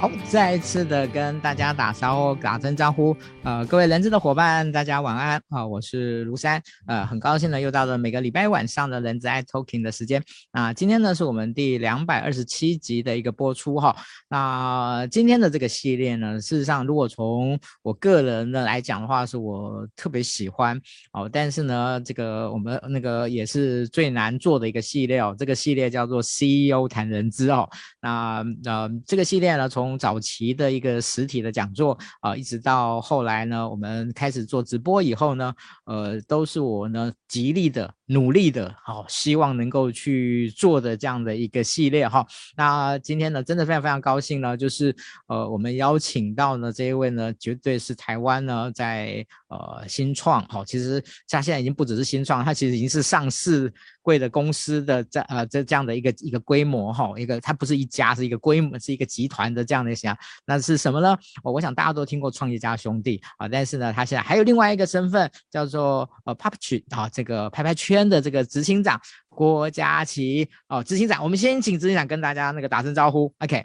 [0.00, 3.14] 好，再一次的跟大家打招呼，打声招呼。
[3.42, 5.66] 呃，各位人资的伙伴，大家晚安啊！
[5.66, 10.24] 我是卢山，呃，很高兴呢，又到了每个礼拜晚上的人资爱 Talking 的时间。
[10.52, 13.94] 啊今天呢，是我们第两百二十七集的一个播出哈。
[14.30, 20.80] 那今天的这个系列呢，事实上，如果从我个人的来讲的话，是我特别喜欢
[21.12, 21.28] 哦。
[21.30, 25.36] 但是呢，这个我们那个也是最难做的一个系列哦。
[25.38, 27.68] 这个系列叫做 CEO 谈人资哦。
[28.00, 35.52] 那呃，这个系列呢，从从早期的一个实体的讲座啊，一直到后来呢，我们开始做直播以后呢，
[35.84, 42.26] 呃，都是我呢极力的努力的，好，希望能够去做的这样的一个系列哈。
[42.56, 44.94] 那今天呢，真的非常非常高兴呢，就是
[45.28, 61.16] 呃，我们邀请到呢这一位呢，绝对是台湾呢在呃新创，好，其实他现在已经不只是新创，他其实已经是上市贵的公司的这呃这这样的一个一个规模哈，一个它不是一家，是一个规模，是一个集团的这样的想，那是什么呢？
[61.44, 73.64] 我我想大家都听过创业家兄弟啊，但是呢，他现在还有另外一个身份叫做呃 puppet 啊，这个拍拍圈的这个执行长郭佳琪哦，执行长，我们先请执行长跟大家那个打声招呼，OK。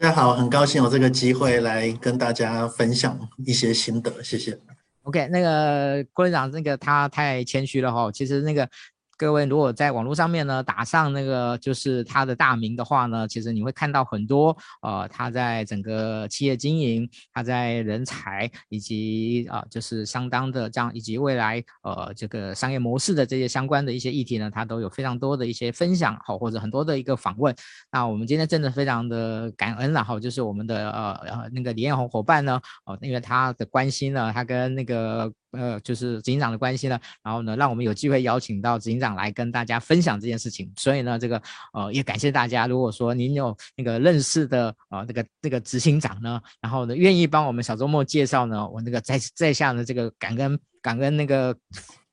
[0.00, 4.58] 大家好，很高兴有这个机会来跟大家分享一些心得，谢谢。
[5.02, 8.68] OK，那个郭执行长那个他太谦虚了哈，其实那个。
[9.16, 27.54] 各位，如果在网络上面呢打上那个就是他的大名的话呢，其实你会看到很多呃他在整个企业经营，他在人才以及啊、呃、就是相当的这样以及未来呃这个商业模式的这些相关的一些议题呢，他都有非常多的一些分享好或者很多的一个访问。
[27.92, 35.32] 那我们今天真的非常的感恩然后就是我们的呃呃那个李彦宏伙伴呢，哦、呃、因为他的关心呢，他跟那个。
[35.56, 40.72] 呃，就是执行长的关系呢，然后呢，让我们有机会邀请到执行长来跟大家分享这件事情。
[40.76, 41.40] 所以呢，这个
[41.72, 42.66] 呃，也感谢大家。
[42.66, 51.56] 如果说您有那个认识的呃，那个那个执行长呢，然后呢，愿意帮我们小周末介绍呢，我那个在在下的这个感恩感恩那个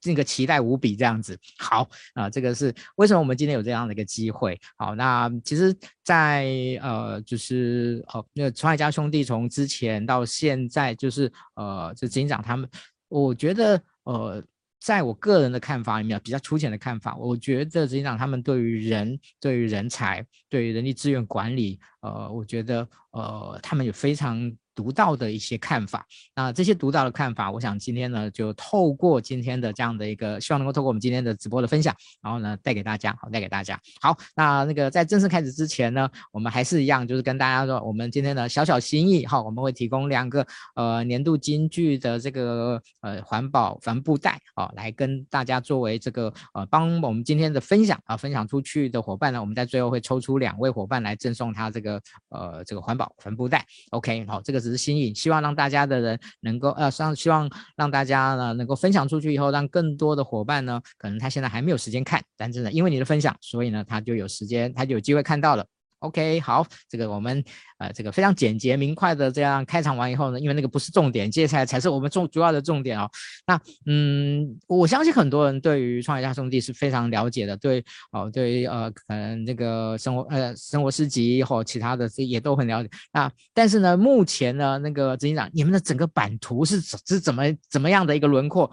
[0.04, 1.38] 那个期待无比这样子。
[1.58, 4.60] 好啊，这个是为什么我们今天有这样的一个机会。
[4.78, 6.46] 好，那其实在，
[6.82, 12.68] 呃，就是呃，那个创业家兄弟从之前到现在，就是呃，就执行长他们。
[13.12, 14.44] 我觉得，呃，
[14.80, 24.52] 在我个人的看法里面，比较粗浅的看法，我觉得实际上他们对于人、对于人才、对于人力资源管理，呃，我觉得，呃，他们有非常。
[24.82, 26.04] 独到的一些看法，
[26.36, 33.80] 那这些独到的看法，我想今天呢，就透过今天的这样的一个，希望能够透过我们今天的直播的分享，然后呢，带给大家，好，带给大家。
[34.02, 40.44] 好，那那个在正式开始之前呢，我们还是一样，就是跟大家说，我们今天的小小心意，哈，我们会提供两个
[40.74, 54.71] 呃年度金句的这个呃环保帆布袋，啊，来跟大家作为这个呃帮我们今天的分享啊分享出去的伙伴呢，我们在最后会抽出两位伙伴来赠送他这个呃这个环保帆布袋，OK，好，这个是。
[54.78, 65.66] 新颖，希望让大家的人能够呃，让希望让大家呢能够分享出去以后，让更多的伙伴呢，可能他现在还没有时间看，但是呢，因为你的分享，所以呢，他就有时间，他就有机会看到了。
[66.02, 67.44] OK，好，这个我们
[67.78, 73.08] 呃，这个非常简洁明快的这样开场完以后呢，因为那个不是重点，接下来才是我们重主要的重点哦。
[73.46, 82.90] 那嗯，我相信很多人对于创业家兄弟是非常了解的，对哦，对于呃，可能这个生活呃生活诗集或其他的这也都很了解。
[83.14, 88.66] 那但是呢，目前呢，那个执行长，你们的整个版图是是怎么怎么样的一个轮廓？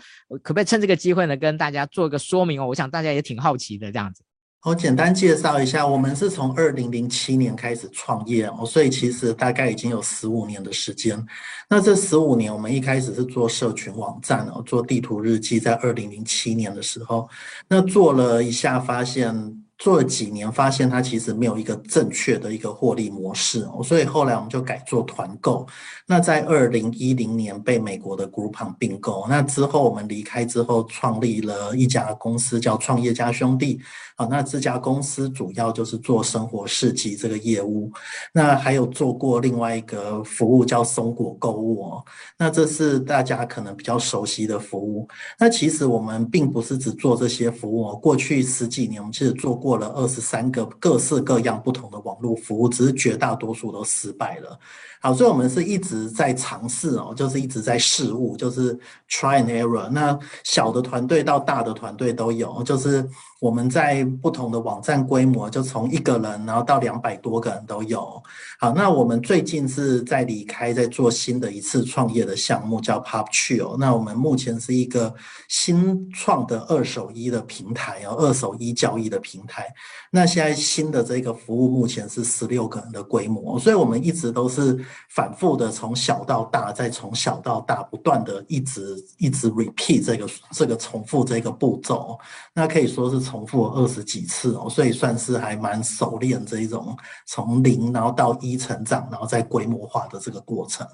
[0.43, 2.67] 可不可以趁这个机会呢，跟大家做一个说明哦？
[2.67, 4.23] 我想大家也挺好奇的这样子。
[4.65, 11.25] 我简单介绍一下，我们是从二零零七年开始创业哦，所以其实大概已经有十五年的时间。
[11.71, 17.29] 那这十五年，我们一开始是做社群网站哦，做地图日记，在二零零七年的时候，
[17.69, 19.65] 那做了一下，发现。
[19.79, 25.65] 做了几年，发现它其实没有一个正确的一个获利模式哦，所以后来我们就改做团购。
[26.05, 33.81] 那在二零一零年被美国的 Groupon 并购，那之后我们离开之后，创立了一家公司叫创业家兄弟。
[34.19, 37.93] 好，那这家公司主要就是做生活市集这个业务。
[38.33, 42.05] 那还有做过另外一个服务叫松果购物哦，
[42.39, 45.07] 那这是大家可能比较熟悉的服务。
[45.39, 49.59] 那其实我们并不是只做这些服务哦，过去十几年我们其实做。
[49.59, 54.57] 过了二十三个各式各样不同的网络服务，只是绝大多数都失败了。
[55.01, 58.75] 好，所以我们是一直在尝试哦，就是一直在试误，就是
[59.09, 59.89] try and error。
[59.91, 63.09] 那小的团队到大的团队都有，就是
[63.41, 68.23] 我们在不同的网站规模，就从一个人然后到两百多个人都有。
[68.59, 73.77] 好，那我们最近是在离开，在做新的一次创业的项目，叫 Puppetry 哦。
[73.79, 75.15] 那我们目前是一个
[75.49, 79.73] 新创的二手衣的平台哦，二手衣交易的平台。
[80.11, 84.77] 那现在新的这个服务目前是十六个人的规模，所以我们一直都是
[85.09, 92.19] 反复的从小到大，再从小到大不断的一直一直 repeat 这个这个重复这个步骤，
[92.55, 96.97] 那可以说是重复了二十几次哦，所以算是还蛮熟练这一种
[97.27, 100.87] 从零然后到一成长，然后再规模化的这个过程。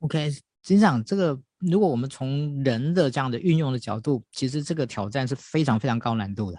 [0.00, 6.58] OK，执行长，这个如果我们从人的这样的运用的角度，其实这个挑战是非常非常高难度的。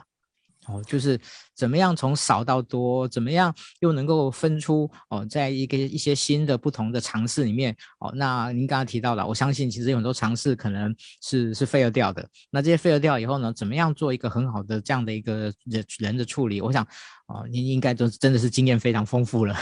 [0.69, 1.19] 哦，就是
[1.55, 12.23] 怎么样从少到多，怎么样又能够分出哦，在一个一些新的不同的尝试里面，哦，那您刚刚提到了，我相信其实有很多尝试可能是是 fail 掉的。
[12.51, 16.61] 那这些 fail 掉以后呢，怎么样做一个很好的这样的一个人人的处理？
[16.61, 16.83] 我想，
[17.27, 19.55] 哦，您应该都真的是经验非常丰富了。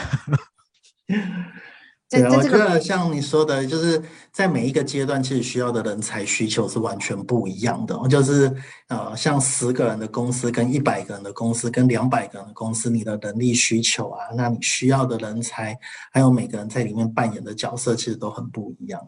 [2.10, 4.02] 对，我觉得像你说的，就是
[4.32, 7.94] 在每一个阶段，其实需要的人才需求是完全不一样的。
[8.08, 8.50] 就是
[8.88, 15.78] 呃，像十个人的公司跟一百个人的公司跟两百个人的公司，你的能力需求啊，那你需要的人才，
[16.10, 19.06] 还有每个人在里面扮演的角色，其实都很不一样。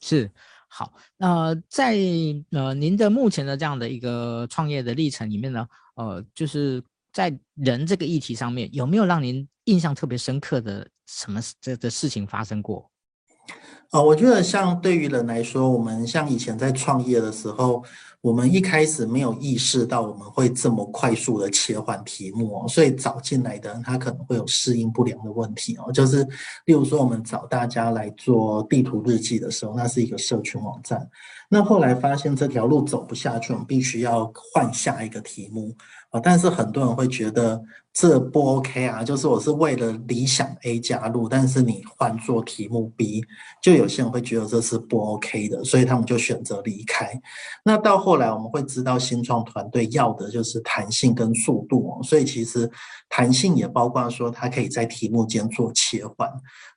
[0.00, 0.30] 是，
[0.68, 1.98] 好，那在
[2.52, 6.82] 呃您的目前的这样的一个创业的历程里面呢，呃，就是
[7.12, 10.88] 在人这个议题上面，有没有让您印象特别深刻的？
[11.12, 12.90] 什么这的事情发生过？
[13.90, 17.84] 哦，我觉得像对于人来说，我们像以前在创业的时候，
[18.22, 25.92] 我们一开始没有意识到我们会这么快速的切换题目哦，所以找进来的人他可能会有适应不良的问题哦。
[25.92, 26.24] 就是
[26.64, 31.06] 例如说，我们找大家来做地图日记的时候，那是一个社群网站，
[31.50, 35.76] 那后来发现这条路走不下去，我们必须要换下一个题目
[36.08, 36.18] 啊。
[36.18, 37.62] 但是很多人会觉得。
[37.92, 39.04] 这不 OK 啊！
[39.04, 43.22] 就是我是为了理想 A 加入，但是你换做题目 B，
[43.62, 47.12] 就有些人会觉得这是不 OK 的，所以他们就选择离开。
[47.62, 52.70] 那到后来我们会知道，新创团队要的就是弹性跟速度哦，所以其实
[53.10, 56.26] 弹性也包括说它可以在题目间做切换。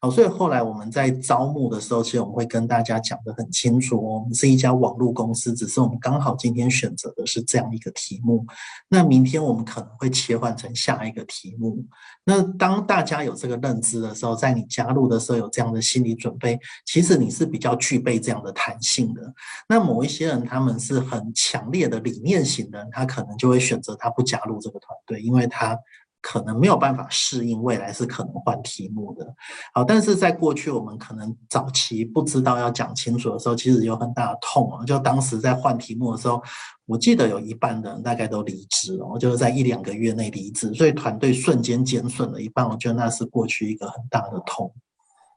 [0.01, 8.45] 好，所以后来我们在招募的时候，其实我们会跟大家讲得很清楚哦，我们是一家网络公司，只是我们刚好今天选择的是这样一个题目，
[8.89, 11.85] 那明天我们可能会切换成下一个题目，
[12.23, 19.33] 那当大家有这个认知的时候，在你加入的时候有这样的心理准备，其实你是比较具备这样的弹性的。
[19.67, 25.77] 那某一些人他们是很强烈的理念型的，他可能就会选择他不加入这个团队，因为他。
[26.27, 29.35] 可能没有办法适应未来是可能换题目的，
[29.75, 34.83] 好，但是在过去我们可能早期不知道要讲清楚的时候，其实有很大的痛哦。
[34.83, 36.41] 就当时在换题目的时候，
[36.87, 42.67] 我记得有一半的人大概都离职了，就是在一两个月内离职，所以团队瞬间减损了一半。
[42.67, 44.73] 我觉得那是过去一个很大的痛。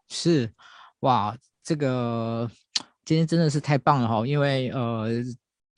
[0.09, 0.51] 是，
[1.01, 2.51] 哇，这个
[3.05, 5.09] 今天真的是太棒了哈，因为呃。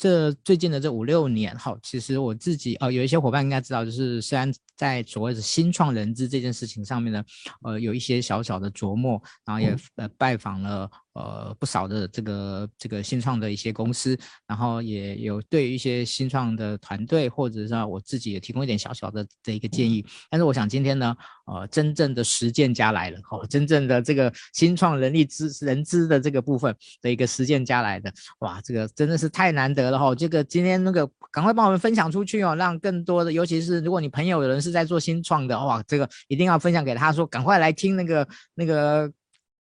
[0.00, 7.22] 这最近的这五六年，哈，其实我自己呃有一些伙伴应该知道，就是虽然在所谓的新创人资这件事情上面呢，
[7.62, 10.90] 呃有一些小小的琢磨，然后也呃拜访了。
[11.14, 14.16] 呃，不少的这个这个新创的一些公司，
[14.46, 20.06] 然后也有对一些新创的团队，或者是我自己也提供一点小小的这一个建议。
[20.30, 21.16] 但是我想今天呢，
[21.46, 30.14] 呃，真正的实践家来了，哦，真正的这个新创人力资人资的这个部分的一个实践家来的，哇，这个真的是太难得了哈！
[30.14, 39.10] 这个今天那个赶快帮我们分享出去哦，让更多的，尤其是如果你朋友有人是在做新创的，哇，这个一定要分享给他说，赶快来听那个那个。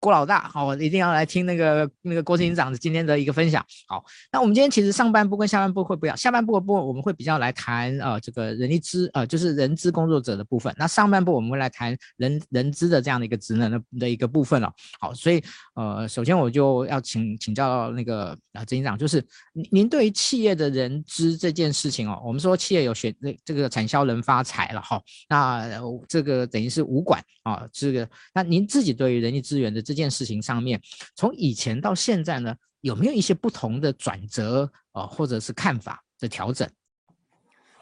[0.00, 3.64] 郭老大，好，一定要来听那个那个郭执行长今天的一个分享。
[3.86, 4.02] 好，
[4.32, 14.72] 那我们今天其实上半部跟下半部会不一样，下半部的部分我们会比较来谈呃这个人力资呃就是人资工作者的部分，那上半部我们会来谈人人资的这样的一个职能的的一个部分了。
[14.98, 15.42] 好，所以
[15.74, 25.68] 呃首先我就要请请教那个啊执行长，就是您您对于企业的人资这件事情哦，我们说企业有选这这个产销人发财了哈，那
[26.08, 30.80] 这个等于是五管啊这个，那您自己对于人力资源的这件事情上面，
[31.16, 36.68] 从以前到现在呢，有没有一些不同的转折啊、或者是看法的调整？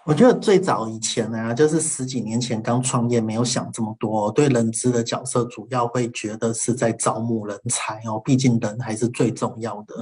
[0.07, 9.95] 我觉得最早以前呢，就是十几年前刚创业，没有想这么多，对人资的角色主要会觉得是在招募人才哦，毕竟人还是最重要的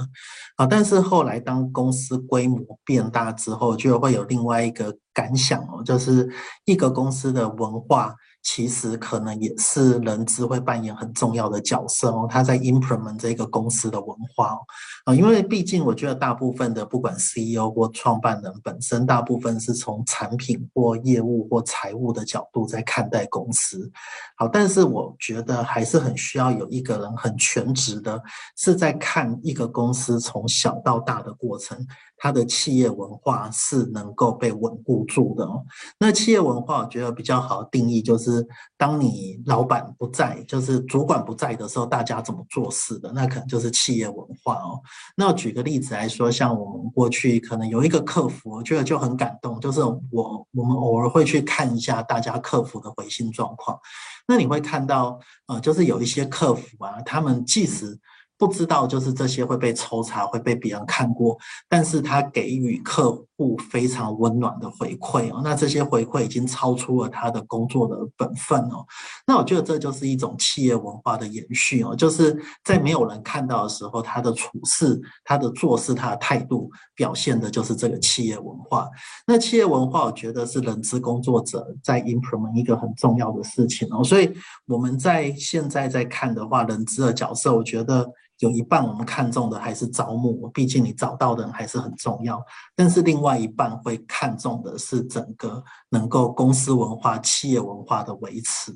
[0.55, 0.65] 啊。
[0.65, 6.31] 但是后来当公司规模变大之后，就会有另外一个感想哦，就是
[6.63, 8.15] 一个公司的文化。
[8.49, 14.57] 其实可能也是人资会扮演很重要的角色哦，他在 implement 这个公司的文化，
[15.03, 23.91] 啊，因为毕竟我觉得大部分的不管 CEO 或创办人本身，大部分是从产品或业务或财务的角度在看待公司，
[24.37, 28.23] 好，但是我觉得还是很需要有一个人很全职的，
[28.55, 31.77] 是在看一个公司从小到大的过程。
[32.17, 35.63] 它的企业文化是能够被稳固住的哦。
[35.99, 38.45] 那企业文化，我觉得比较好定义就是，
[38.75, 44.81] 当你老板不在，就是主管不在的时候，大家怎么做事的，那可能就是企业文化哦。
[45.15, 53.79] 那我举个例子来说，像我们过去可能有一个客服，我觉得就很感动，就是我我们偶尔会去看一下大家客服的回信状况，
[54.27, 57.97] 那你会看到，呃，就是有一些客服啊，他们即使
[58.37, 68.85] 不知道就是这些会被抽查，会被别人看过，但是他给予客户非常温暖的回馈哦，那这些回馈已经超出了他的工作的本分哦，
[69.25, 78.87] 那我觉得这就是一种企业文化的延续哦，就是在没有人看到的时候，他的处事、他的做事、他的态度表现的就是这个企业文化。
[79.25, 84.31] 那企业文化，我觉得是人资工作者在 implement 一个很重要的事情哦，所以
[84.67, 88.07] 我们在现在在看的话，人资的角色，我觉得。
[88.39, 92.39] 有一半我们看中的还是招募，毕竟你找到的人还是很重要。
[92.75, 98.71] 但是另外一半会看重的是整个能够公司文化、企业文化的维持。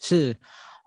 [0.00, 0.36] 是，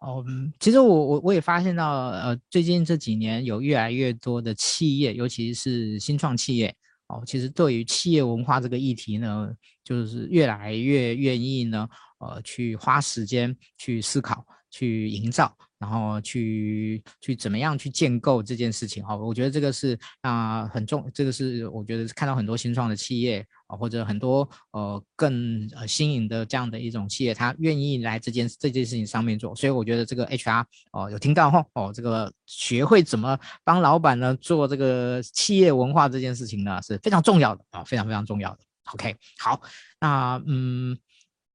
[0.05, 6.75] 嗯，其实我我我也发现到，呃，最近这几年有越来越多的企业，尤其是新创企业，
[7.07, 9.49] 哦，其实对于企业文化这个议题呢，
[9.83, 11.87] 就是越来越愿意呢，
[12.19, 15.55] 呃，去花时间去思考、去营造。
[15.79, 38.59] 然后去去怎么样去建构这件事情哈，我觉得这个是啊、很重，这个是我觉得看到很多新创的企业啊，或者很多呃更呃新颖的这样的一种企业，他愿意来这件这件事情上面做，所以我觉得这个 HR 哦、有听到哈哦，这个学会怎么帮老板呢做这个企业文化这件事情呢是非常重要的啊，非常非常重要的。
[38.93, 39.61] OK，好，
[39.99, 40.97] 那嗯，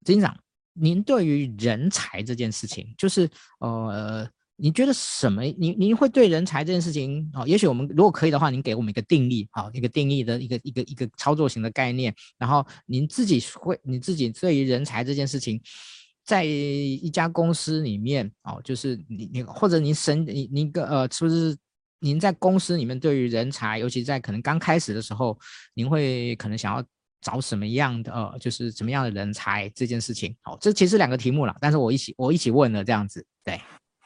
[0.05, 0.42] 金长。
[0.75, 3.29] 您对于人才这件事情，就是
[3.61, 5.43] 呃，你觉得什么？
[5.43, 7.47] 您您会对人才这件事情啊、哦？
[7.47, 12.15] 也许我们如果可以的话，您给我们一个定义啊、哦，一个定义的一个一个一个操作型的概念。
[12.39, 15.61] 然后您自己会，你自己对于人才这件事情，
[16.25, 21.57] 在一家公司里面哦，就是你你或者您审你您个呃，是不是
[22.01, 25.39] 您在公司里面对于人才，尤其在可能刚开始的时候，
[25.75, 26.83] 您会可能想要。
[27.23, 33.61] 找什么样的呃，就是什么样的人才这件事情，好，这其实两个题目了，但是我一起我一起问了这样子，对，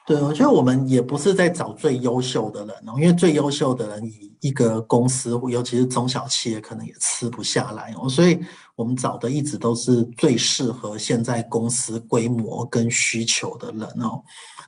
[0.07, 8.39] 对，我觉得我们也不是在找最优秀的人哦，因为最优秀的人以一个公司，尤其是中小企业，可能也吃不下来哦，所以
[8.77, 14.23] 我们找的一直都是最适合现在公司规模跟需求的人哦。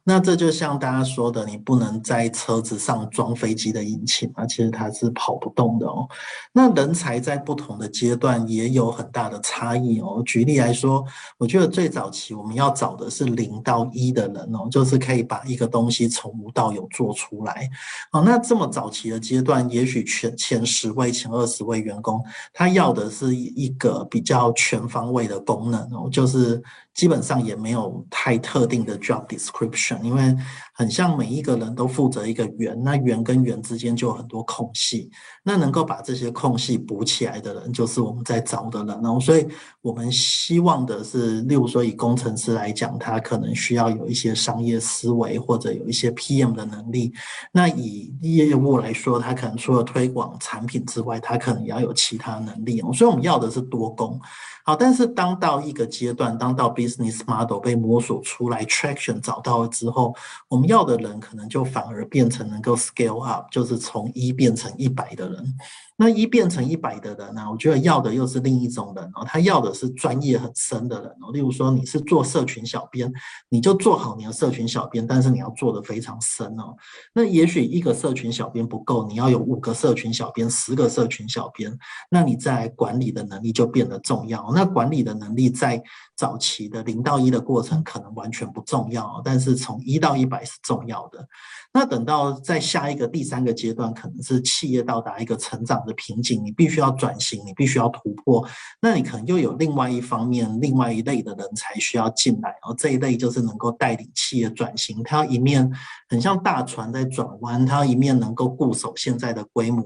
[0.08, 6.08] 那这就像大家说的，你不能在车子上装飞机的引擎啊，其实它是跑不动的哦。
[6.50, 10.22] 那人才在不同的阶段也有很大的差异哦。
[10.24, 11.04] 举例来说，
[11.36, 17.68] 我觉得最早期我们要找的是零到一的人哦，就是可以把一个东西从无到有做出来。
[18.12, 22.24] 哦，那这么早期的阶段，也许前前十位、前二十位员工，
[22.54, 26.62] 他要的是一个比较全方位的功能哦，就是。
[26.98, 30.36] 基本上也没有太特定的 job description，因为
[30.78, 35.10] 很像每一个人都负责一个圆，那圆跟圆之间就有很多空隙，
[35.42, 38.88] 那能够把这些空隙补起来的人，就是我们在找的人。
[39.02, 39.44] 然后，所以
[39.82, 47.12] 我们希望的是，例如说以工程师来讲，他可能需要有一些商业思维，或者有一些 PM 的能力。
[47.50, 52.80] 那以业务来说，他可能除了推广产品之外，他可能也要有其他能力。
[52.94, 54.20] 所以我们要的是多工。
[54.64, 60.14] 好，但是当到一个阶段，当到 business model 被摸索出来，traction 找到了之后，
[60.46, 65.54] 我们要的人可能就反而变成能够 scale up，就是从一变成一百的人。
[66.00, 71.32] 那一变成一百的人呢、我觉得要的又是另一种人哦，他要的是专业很深的人哦。
[71.32, 73.12] 例如说，你是做社群小编，
[73.48, 76.76] 你就做好你的社群小编，但是你要做得非常深哦。
[77.12, 81.76] 那也许一个社群小编不够，你要有五个社群小编、十个社群小编，
[82.08, 84.52] 那你在管理的能力就变得重要。
[84.54, 85.82] 那管理的能力在
[86.16, 91.26] 早期的零到一的过程可能完全不重要，但是从一到一百是重要的。
[91.70, 98.44] 那等到在下一个第三个阶段，可能是企业到达一个成长的瓶颈，你必须要转型，你必须要突破。
[98.80, 105.02] 那你可能又有另外一方面、另外一类的人才需要进来，而这一类就是能够带领企业转型。
[105.02, 105.70] 他要一面
[106.08, 109.84] 很像大船在转弯，他要一面能够固守现在的规模，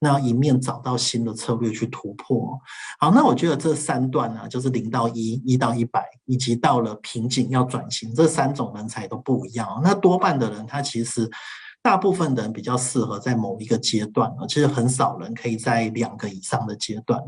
[0.00, 2.58] 那一面找到新的策略去突破。
[2.98, 9.80] 好，那我觉得这三段呢、就是零到一、一到一百，以及到了瓶颈要转型，这三种人才都不一样。
[9.82, 11.19] 那多半的人他其实。
[11.82, 17.18] 大部分人比较适合在某一个阶段，其实很少人可以在两个以上的阶段。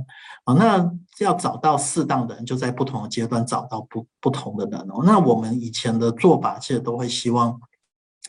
[0.45, 5.03] 啊，那要找到适当的人，就在不同的阶段找到不不同的人哦。
[5.05, 7.59] 那我们以前的做法，其实都会希望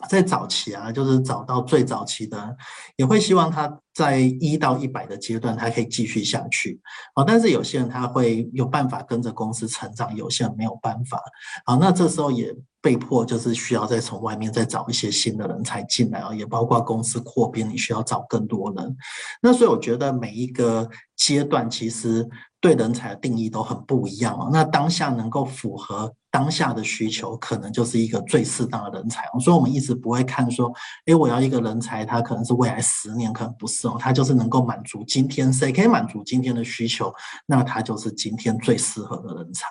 [0.07, 2.55] 在早期啊，就是找到最早期的，
[2.95, 6.79] 也会希望他在一到一百的阶段，他可以继续下去。
[7.15, 11.21] 啊，但是有些人他会有办法跟着公司成长，有些人没有办法。
[11.65, 18.95] 啊，那这时候也被迫就是需要再从外面再找一些新的人才进来啊，也包括公司扩编，你需要找更多人。
[19.41, 22.27] 那所以我觉得每一个阶段其实
[22.59, 24.49] 对人才的定义都很不一样啊。
[24.51, 26.13] 那当下能够符合。
[26.33, 30.73] 当下的需求可能就是一个最适当的人才，所以我们一直不会看说，
[31.05, 37.13] 诶，我要一个人才，他可能是未来十年，可能不是哦，他就是能够满足今天，谁可以满足今天的需求，
[37.45, 39.67] 那他就是今天最适合的人才。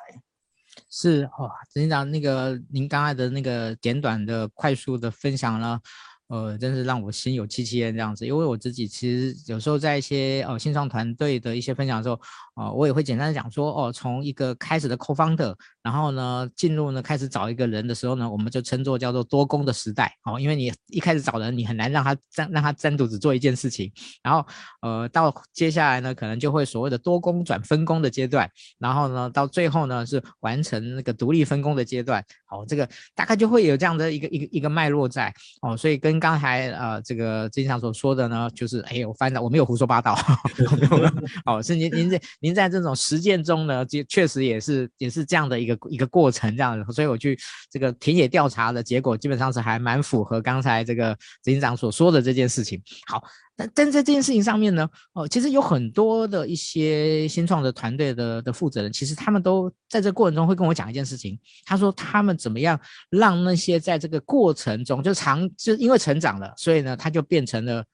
[0.93, 5.81] 是哦，执行长，那个您刚才的那个简短的、快速的分享呢，
[6.29, 12.21] 呃，真是让我心有戚戚焉这样子，因为我自己其实有时候在一些呃线上团队的一些分享的时候。
[12.55, 23.91] 啊、我也会简单的讲说，哦，从一个开始的 co-founder，然后呢，进入呢开始找一个人的时候呢，我们就称作叫做多工的时代，哦，因为你一开始找人，你很难让他占让他单独只做一件事情，
[24.23, 24.47] 然后
[24.81, 28.49] 呃，到接下来呢，可能就会所谓的多工转分工的阶段，
[28.79, 40.17] 然后呢，到最后呢是完成那个独立分工的阶段，哦，这个大概就会有这样的一个一个一个脉络在，哦，所以跟刚才呃这个经常所说的呢，就是哎，我翻到我没有胡说八道，
[41.47, 42.21] 哦，是您您在。
[42.41, 47.39] 您在这种实践中呢，就确实也是也是这样的一个一个过程，这样子，所以我去
[47.71, 52.81] 这个田野调查的结果，基本上是还蛮符合刚才这个执行长所说的这件事情。
[53.07, 53.23] 好，
[53.57, 62.79] 但但在这件事情上面呢，哦，其实有很多的一些新创的团队的的负责人，其实他们都在这过程中会跟我讲一件事情，他说他们怎么样
[63.11, 67.85] 让那些在这个过程中就长就因为成长了，所以呢，他就变成了。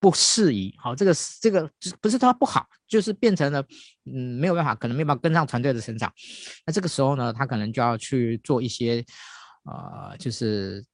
[0.00, 1.68] 不适宜，好，这个这个
[2.00, 3.60] 不是他不好，就是变成了，
[4.06, 6.12] 嗯，没有办法，可能没有办法跟上团队的成长。
[6.64, 9.04] 那这个时候呢，他可能就要去做一些，
[9.64, 10.84] 呃，就是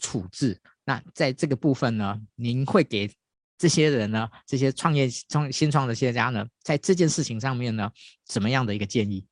[0.00, 0.56] 处置。
[0.84, 3.10] 那在这个部分呢，您会给
[3.58, 7.90] 这些人呢，这些创业创新创的企业家呢，在这件事情上面呢，
[8.26, 9.26] 怎么样的一个建议？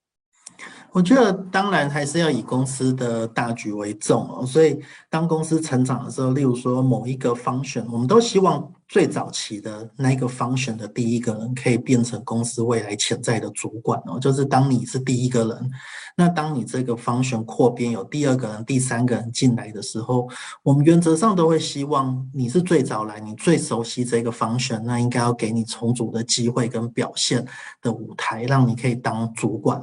[0.93, 15.71] 我觉得当然还是要以公司的大局为重哦，所以当公司成长的时候，例如说某一个 function，我们都希望最早期的那个 function 的第一个人可以变成公司未来潜在的主管哦，就是当你是第一个人，
[16.15, 20.29] 那当你这个 function 扩编有第二个人、第三个人进来的时候，
[20.63, 27.43] 我们原则上都会希望你是最早来，你最熟悉这个 function，那应该要给你充足的机会跟表现
[27.81, 29.81] 的舞台，让你可以当主管。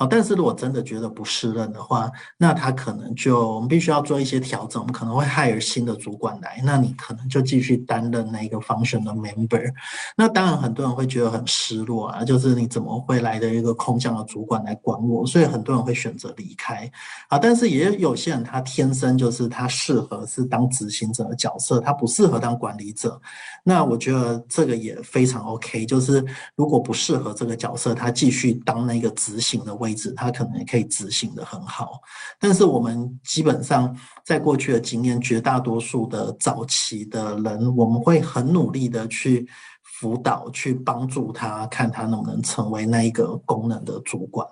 [0.00, 9.70] 好，但是如果真的觉得不适任的话，那他可能就我们必须要做一些调整，我们可能会 hire 新的主管来，那你可能就继续担任那个 function 的 member。
[10.16, 15.26] 那当然很多人会觉得很失落啊，就是你怎么会来的一个空降的主管来管我？
[15.26, 16.90] 所以很多人会选择离开。
[17.28, 23.20] 啊，但是也有些人他天生就是他适合是当执行者的角色，他不适合当管理者。
[23.64, 26.24] 那我觉得这个也非常 OK，就是
[26.56, 30.12] 如果不适合这个角色，他继续当那个执行的位置。
[30.16, 32.00] 他可能也可以执行的很好，
[32.38, 39.48] 但是我们基本上在过去的经验，绝大多数的早期的人，我们会很努力的去
[39.82, 44.46] 辅导、去帮助他，看他能不能成为那一个功能的主管。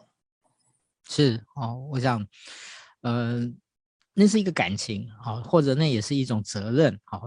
[1.09, 2.25] 是哦，我想，
[3.03, 3.41] 呃，
[4.15, 7.23] 那是一个感情，好，或者那也是一种责任，好，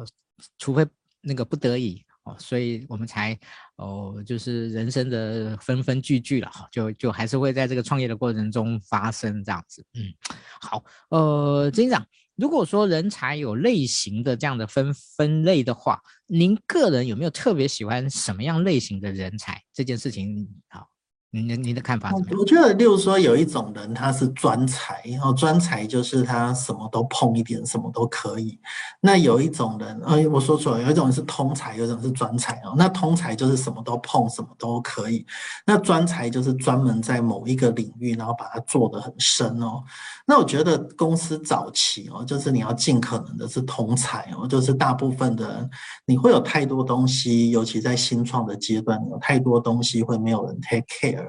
[0.58, 0.86] 除非
[1.22, 2.04] 那个不得已。
[2.24, 3.36] 哦，所以我们才
[3.78, 9.84] 哦，就是人生的分分聚聚了，就就还是会在这个创业的过程中发生这样子。
[9.96, 10.14] 嗯，
[10.62, 12.06] 好，呃，金长，
[12.36, 19.60] 如果说人才有类型的这样的分分类的话，您个人有没有特别喜欢什么样类型的人才？
[19.74, 20.91] 这件事情，好。
[21.34, 22.12] 您的您的看法？
[22.38, 28.60] 我觉得，例如说，有一种人他是专才，然后专才就是他什么都碰一点，什么都可以。
[29.00, 32.76] 那有一种人，呃，我说错了，有一种人是通才，有一种是专才哦。
[32.78, 35.26] 那通才就是什么都碰，什么都可以。
[35.66, 39.82] 那专才就是专门在某一个领域，然后把它做得很深哦。
[40.28, 45.70] 那我觉得公司早期哦，就是你要尽可能的是通才哦，就是大部分的人
[46.06, 51.21] 你会有太多东西，尤其在新创的阶段，有太多东西会没有人 take care。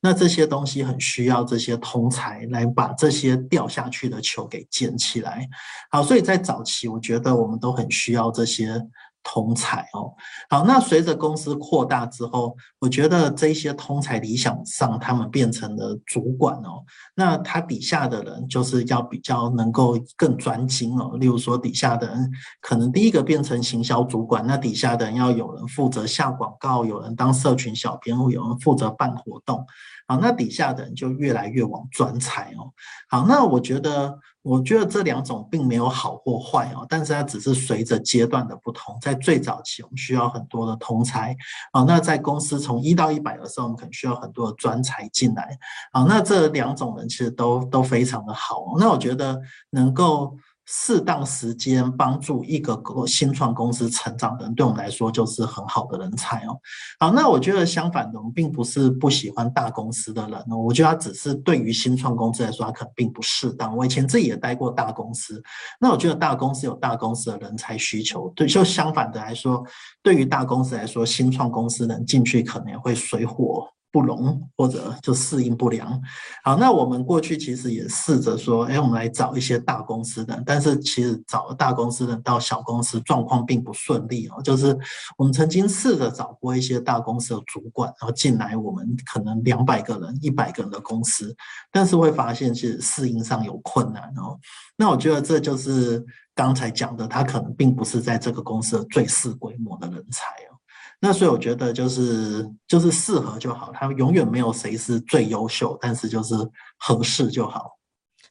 [0.00, 5.48] 那这些东西很需要这些通才来把这些掉下去的球给捡起来。
[5.90, 8.80] 好，所以在早期，我觉得我们都很需要这些。
[9.28, 10.14] 通才哦，
[10.48, 16.84] 好，那随着公司扩大之后，我觉得这些通才理想上他们变成了主管哦，
[17.16, 29.66] 那他底下的人就是要比较能够更专精哦，例如说底下的人可能第一个变成行销主管，那底下的人要有人负责下广告，有人当社群小编，有人负责办活动。
[30.06, 32.72] 好，那底下的人就越来越往专才哦。
[33.08, 41.36] 好，那我觉得，我觉得这两种并没有好或坏哦，但是它只是随着阶段的不同，在最早期我们需要很多的通才，
[41.72, 45.58] 好，那在公司从一到一百的时候，我们可能需要很多的专才进来，
[45.92, 49.40] 好，那这两种人其实都都非常的好，那我觉得
[49.70, 50.36] 能够。
[50.66, 56.58] 适当时间帮助一个新创公司成长的人，对我们来说就是很好的人才哦。
[56.98, 60.44] 好，那我觉得相反的，我们并不是不喜欢大公司的人。
[60.50, 63.76] 我觉得他只是对于新创公司来说，他可能并不适当。
[63.76, 65.40] 我以前自己也待过大公司，
[65.80, 68.28] 那我觉得大公司有大公司的人才需求。
[68.34, 69.64] 对，就相反的来说，
[70.02, 75.98] 对于大公司来说，新创公司能进去可能也会水火不容，或者就适应不良。
[76.44, 84.42] 好，那我们过去其实也试着说，哎，我们来找一些大公司的，但是其实找了大公司的到小公司状况并不顺利哦。
[84.42, 84.76] 就是
[85.16, 91.34] 我们曾经试着找过一些大公司的主管，然后进来我们可能两百个人、一百个人的公司，
[91.72, 94.38] 但是会发现其实适应上有困难哦。
[94.76, 96.04] 那我觉得这就是
[96.34, 100.55] 刚才讲的，他可能并不是在这个公司最适规模的人才哦。
[100.98, 106.34] 那所以我觉得就是就是适合就好，他永远没有谁是最优秀，但是就是
[106.78, 107.78] 合适就好。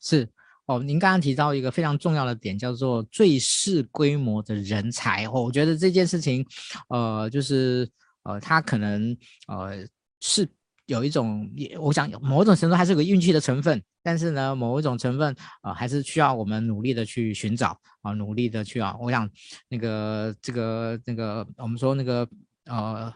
[0.01, 0.28] 是
[0.65, 5.25] 哦，您刚刚提到一个非常重要的点，叫做最适规模的人才。
[5.25, 6.43] 哦，我觉得这件事情，
[6.89, 7.88] 呃，就是
[8.23, 9.15] 呃，他可能
[9.47, 9.86] 呃
[10.19, 10.49] 是
[10.88, 11.47] 有一种，
[11.80, 18.97] 我想某种程度还是有个运气的成分，但是呢，某一种成分呃还是需要我们努力的去寻找啊，努力的去啊。
[18.99, 19.30] 我想
[19.69, 22.28] 那个这个那个我们说那个。
[22.65, 23.13] 呃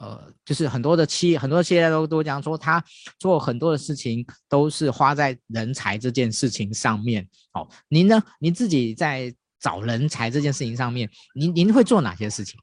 [0.00, 2.82] 呃，就是很多的企业，很多企业都都讲说，他
[3.18, 7.28] 做很多的事情都是花在人才这件事情上面。
[7.54, 8.22] 哦，您呢？
[8.38, 12.60] 您自己在找人才这件事情上面，您您会做哪些事情？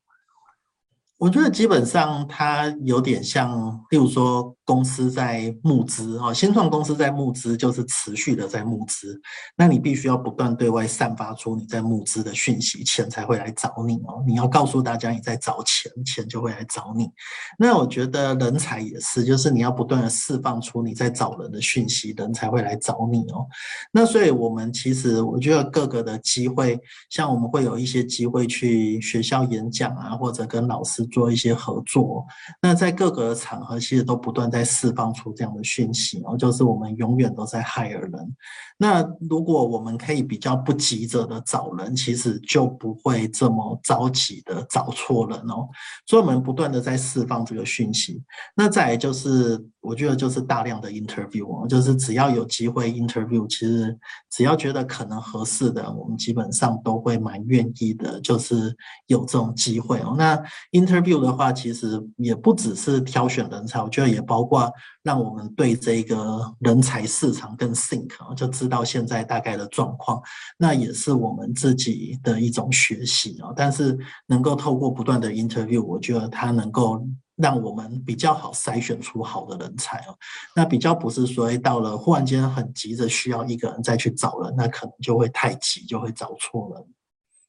[1.17, 9.17] 我觉得基本上它有点像，例如说公司在募资啊，新创公司在募资就是持续的在募资，
[9.55, 14.21] 那你必须要不断对外散发出你在募资的讯息，钱才会来找你哦。
[14.27, 17.09] 你要告诉大家你在找钱，钱就会来找你。
[17.57, 23.47] 那我觉得人才也是，就是你要不断的释放出你在找人的讯息，人才会来找你哦。
[23.89, 26.77] 那所以我们其实我觉得各个的机会，
[27.09, 31.04] 像我们会有一些机会去学校演讲啊，或者跟老师。
[31.05, 32.25] 做一些合作，
[32.61, 38.35] 那在各个场合其实都不断在释放出这样的讯息哦，就是我们永远都在 hire 人。
[38.77, 45.67] 那如果我们可以比较不急着的找人，其实就不会这么着急的找错人哦。
[46.05, 48.21] 所以我们不断的在释放这个讯息。
[48.53, 53.97] 那再就是，我觉得就是大量的 interview 哦，就是只要有机会 interview，其实
[54.29, 58.75] 只要觉得可能合适的，我们基本上都会蛮愿意的，就是
[59.07, 60.15] 有这种机会哦。
[60.17, 60.35] 那
[60.73, 64.71] inter interview 的话，其实也不只是挑选人才，我觉得也包括
[65.03, 70.21] 让我们对这个人才市场更 think 就知道现在大概的状况，
[70.57, 73.51] 那也是我们自己的一种学习啊。
[73.55, 77.05] 但是能够透过不断的 interview，我觉得它能够
[77.35, 80.15] 让我们比较好筛选出好的人才哦。
[80.55, 86.85] 那比较不是说到了忽然间很急着需要一个人再去找人，那可能就会太急，就会找错人。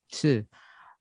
[0.08, 0.46] 是，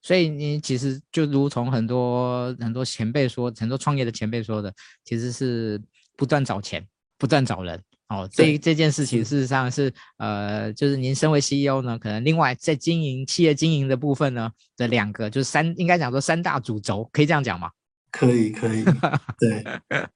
[0.06, 4.72] 所以你其实就如同很多很多前辈说，很多创业的前辈说的，
[5.04, 5.82] 其实是。
[6.18, 6.82] 不断找钱，
[7.18, 17.70] 不断找人，哦，这这件事情事实上是，呃，就是您身为 CEO 呢，可能另外在经营企业经营的部分呢的两个，就是三，应该讲说三大主轴，可以这样讲吗？
[18.18, 18.82] 可以，可以，
[19.38, 19.62] 对，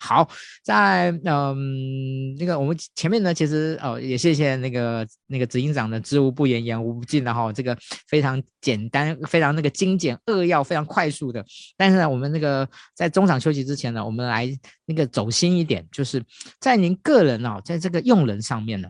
[0.00, 0.28] 好，
[0.64, 11.44] 在嗯那个我们前面呢，其实哦也谢谢那个那个执行长的知无不言，言无不尽的哈，这个非常简单，非常那个精简扼要，非常快速的。
[11.76, 14.52] 但是呢，我们那个在中场休息之前呢，我们来
[14.84, 16.20] 那个走心一点，就是
[16.58, 18.88] 在您个人哦，在这个用人上面呢，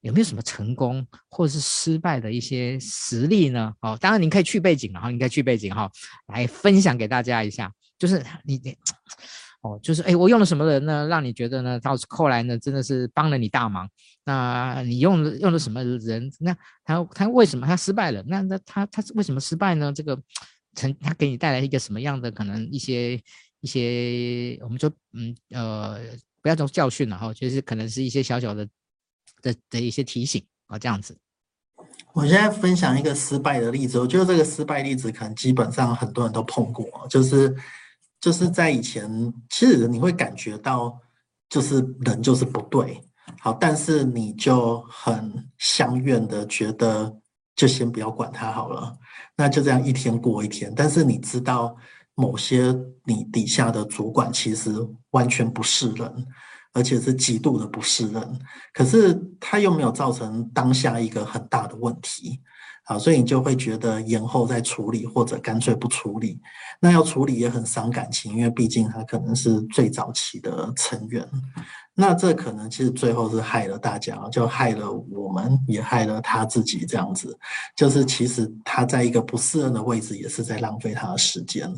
[0.00, 3.70] 有没有什么成功或者是失败的一些实例呢？
[3.82, 5.90] 哦，当然您可以去背景然后，您可以去背景哈，
[6.32, 7.70] 来分享给大家一下。
[8.02, 8.76] 就是你你
[9.60, 11.06] 哦，就是哎，我用了什么人呢？
[11.06, 11.78] 让你觉得呢？
[11.78, 13.88] 到后来呢，真的是帮了你大忙。
[14.24, 16.28] 那你用了用了什么人？
[16.40, 16.52] 那
[16.84, 18.20] 他他为什么他失败了？
[18.26, 19.92] 那那他他为什么失败呢？
[19.92, 20.20] 这个
[20.74, 23.14] 成他给你带来一个什么样的可能一些
[23.60, 26.00] 一些我们说嗯呃
[26.40, 28.66] 不要说教训了哈，就是可能是一些小小的
[29.42, 31.16] 的的一些提醒啊这样子。
[32.14, 37.56] 我现在分享一个失败的例子，我觉得这个失败例子可能基本上很多人都碰过，就是。
[38.22, 39.10] 就是在以前，
[39.50, 40.96] 其实你会感觉到，
[41.50, 43.02] 就是人就是不对，
[43.40, 47.12] 好，但是你就很相愿的觉得，
[47.56, 48.96] 就先不要管他好了，
[49.36, 50.72] 那就这样一天过一天。
[50.76, 51.76] 但是你知道，
[52.14, 52.72] 某些
[53.04, 54.70] 你底下的主管其实
[55.10, 56.26] 完全不是人，
[56.74, 58.38] 而且是极度的不是人，
[58.72, 62.40] 可是他又没有造成当下一个很大的问题。
[62.92, 66.38] 好，所以你就会觉得延后再处理，或者干脆不处理。
[66.78, 71.26] 那要处理也很伤感情，因为毕竟他可能是最早期的成员。
[71.94, 76.84] 那这可能其实最后是害了大家，就害了我们，也害了他自己。
[76.84, 77.34] 这样子，
[77.74, 81.72] 就是其实他在一个不适任的位置，也是在浪费他的时间。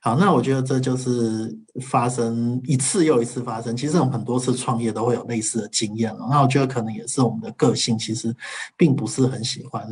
[0.00, 3.76] 好，那我觉得这就是发生一次又一次发生。
[3.76, 6.26] 其实我们很多次创业都会有类似的经验了。
[6.28, 8.34] 那我觉得可能也是我们的个性，其实
[8.76, 9.86] 并不是很喜欢。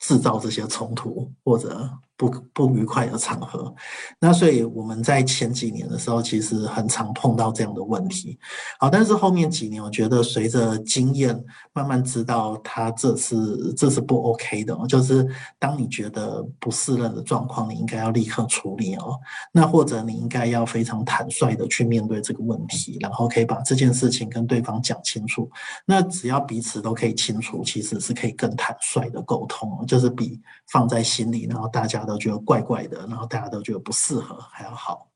[0.00, 1.88] 制造这些冲突或者
[2.20, 3.74] 不不愉快的场合，
[4.18, 8.38] 那所以我们在前几年的时候，其实很常碰到这样的问题。
[8.78, 14.76] 好，但是后面几年，我觉得随着经验，慢慢知道他这是这是不 OK 的。
[14.86, 15.26] 就是
[15.58, 19.18] 当你觉得不适任的状况，你应该要立刻处理哦。
[19.50, 25.50] 那或者你应该要非常坦率的去面对这个问题，然后可以把这件事情跟对方讲清楚。
[25.86, 35.10] 那只要彼此都可以清楚，其实是可以更坦率的沟通，就是比放在心里，然后大家都觉得怪怪的，然后大家都觉得不适合，还要好。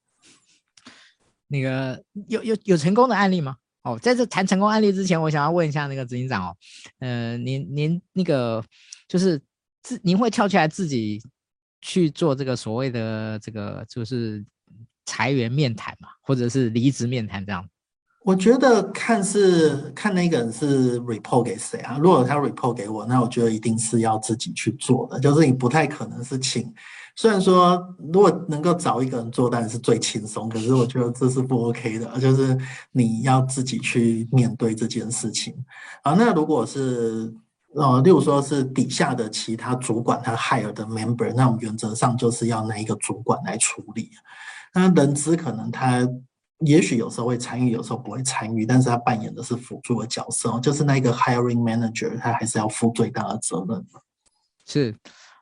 [1.49, 3.57] 那个有有有成功的案例吗？
[3.83, 6.57] 哦，在这谈成功案例之前，我想要问一下那个执行长哦，
[7.01, 8.65] 呃，您您那个
[9.07, 9.41] 就是
[9.83, 11.23] 自您会跳起来自己
[11.83, 14.43] 去做这个所谓的这个就是
[15.05, 17.69] 裁员面谈嘛，或者是离职面谈这样？
[18.25, 21.99] 我觉得看是看那个人是 report 给谁啊？
[21.99, 26.73] 如果他 report 给我，那我觉得一定是要自己去做的，就是你不太可能是请。
[27.17, 27.79] 虽然说
[28.13, 32.57] 如果能够找一个人做，当然是最轻松，可是我觉得这是不 OK 的，就是
[32.93, 35.55] 你要自己去面对这件事情。
[36.03, 37.31] 啊，那如果是
[37.75, 44.11] 呃，例如说是底下的其他主管他 hire 的 member，那我们原则上就是要那一个主管来处理。
[44.73, 46.09] 那人资可能他。
[46.61, 53.85] 也许有时候会参与，有时候不会参与，但是他扮演的是辅助的角色，就是那个 hiring manager，他还是要负最大的责任。
[54.65, 54.95] 是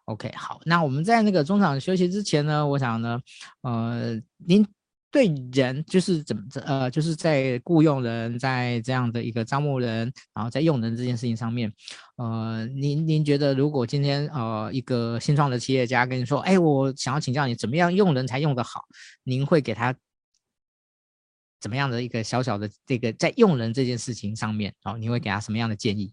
[0.06, 3.20] ，OK，好，那我们在那个中场休息之前呢，我想呢，
[3.60, 4.66] 呃，您
[5.12, 11.70] 对人就是怎么呃，就是在雇佣人，在这样的一个招募人，然后在用人这件事情上面，
[12.16, 18.80] 呃，您您觉得如果今天呃一个新创的企业家跟你说，哎，我想要请教你怎么样用人才用得好，
[19.22, 19.94] 您会给他？
[21.62, 26.12] 怎么样的一个小小的这个在用人这件事情上面，哦，你会给他什么样的建议？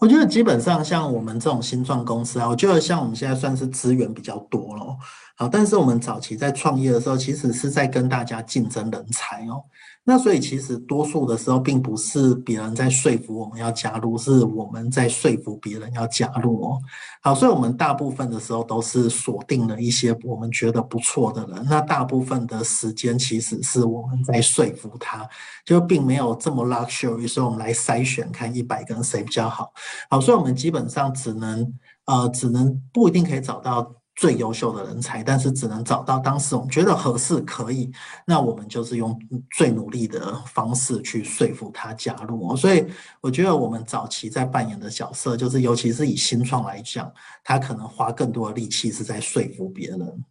[0.00, 4.96] 我觉得基本上像我们这种新创公司啊，我觉得像我们现在算是资源比较多了，
[5.36, 9.64] 好，但是我们早期在创业的时候，其实是在跟大家竞争人才哦。
[10.08, 16.80] 那所以其实多数的时候，并不是别人在说服我们要加入，是我们在说服别人要加入哦。
[17.20, 21.62] 好，所以我们大部分的时候都是锁定了一些我们觉得不错的人。
[21.68, 25.28] 那大部分的时间其实是我们在说服他，
[25.66, 29.70] 就并没有这么 luxury，所以我们来筛选看一百个人谁比较好。
[30.08, 31.70] 好，所以我们基本上只能
[32.06, 33.94] 呃，只能不一定可以找到。
[34.18, 37.88] 最优秀的人才，但是只能找到当时我们觉得合适可以，
[38.26, 39.16] 那我们就是用
[39.56, 42.56] 最努力的方式去说服他加入。
[42.56, 42.84] 所以
[43.20, 47.12] 我觉得我们早期在扮演的角色，就是尤其是以新创来讲，
[47.44, 50.24] 他可能花更多的力气是在说服别人。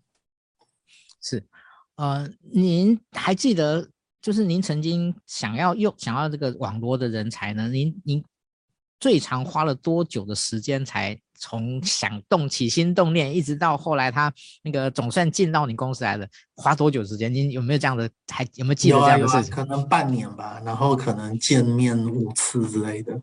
[1.21, 1.41] 是，
[1.95, 3.87] 呃，您还记得，
[4.21, 7.69] 就是您曾经想要用想要这个网罗的人才呢？
[7.69, 8.21] 您您
[8.99, 11.17] 最长花了多久的时间才？
[11.37, 17.33] 从想动起心动念，一直到后来他那个总算进到你公司来了，花多久时间？
[17.33, 18.09] 你有没有这样的？
[18.31, 19.53] 还有没有记得这样的事情？
[19.53, 23.21] 可能半年吧，然后可能见面五次之类的，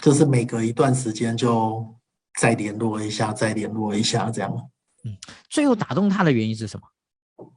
[0.00, 1.94] 就是每隔一段时间就
[2.40, 4.70] 再联络一下，再联络一下这样。
[5.04, 5.16] 嗯，
[5.50, 7.50] 最后打动他的原因是什么？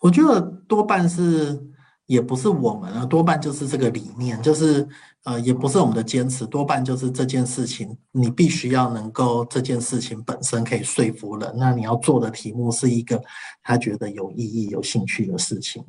[0.00, 1.71] 我觉得多半是。
[2.06, 4.86] 也不是我们啊，多半就是这个理念，就是
[5.24, 13.22] 呃，也不是我们的坚持，多半就是这件事情，你必须要能够这件事情本身可以说服人，那你要做的题目是一个
[13.62, 15.84] 他觉得有意义、有兴趣的事情。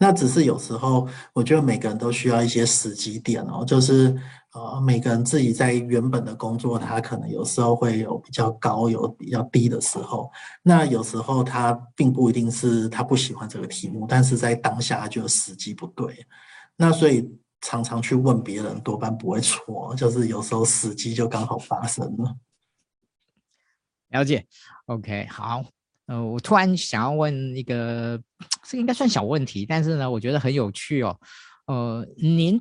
[0.00, 4.16] 那只是有时候，我觉得每个人都需要一些时机点哦，就是
[4.54, 10.30] 呃，每个人自己在原本的工作，他可能有时候会有比较高，有比较低的时候。
[10.62, 16.26] 那有时候他并不一定是他不喜欢这个题目，但是在当下就时机不对。
[16.76, 17.30] 那所以
[17.60, 22.36] 常常去问别人，多半不会错，就是有时候时机就刚好发生了。
[24.08, 24.46] 了解
[24.86, 25.62] ，OK，好。
[26.06, 28.18] 呃，我突然想要问一个，
[28.64, 31.20] 这应该算小问题，但是呢，我觉得很有趣哦。
[31.66, 32.58] 呃，您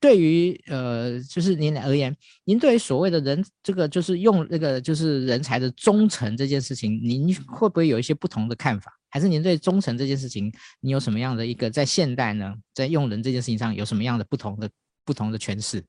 [0.00, 8.90] 对于呃，就是您而言，您对于所谓的人，这个就是用那个就是人才的忠诚这件事情，您会不会有一些不同的看法？
[9.10, 14.70] 还是您对忠诚这件事情，你有什么样的一个在现代呢，在用人这件事情上有什么样的不同的
[15.04, 15.84] 不同的诠释？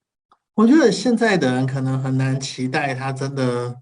[0.55, 3.73] 我觉得现在的人可能很难期待他真的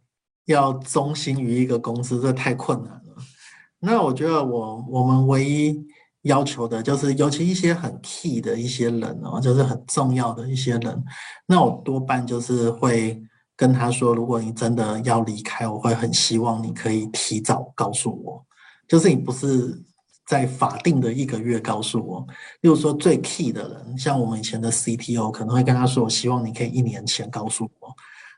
[0.46, 3.16] 要忠心于一个公司，这太困难了。
[3.80, 5.82] 那我觉得我我们唯一
[6.24, 11.04] 要求的就是，尤其一些很 key 的一些人哦，就是很重要的一些人，
[11.46, 13.22] 那我多半就是会
[13.56, 18.46] 跟他说，如果你真的要离开，我会很希望你可以提早告诉我，
[18.88, 19.84] 就是你不是。
[20.30, 22.24] 在法定的一个月告诉我，
[22.62, 27.92] 例如说最 key 的人，像我们以前的 CTO 可能会跟他说，我希望你可以一年前告诉我，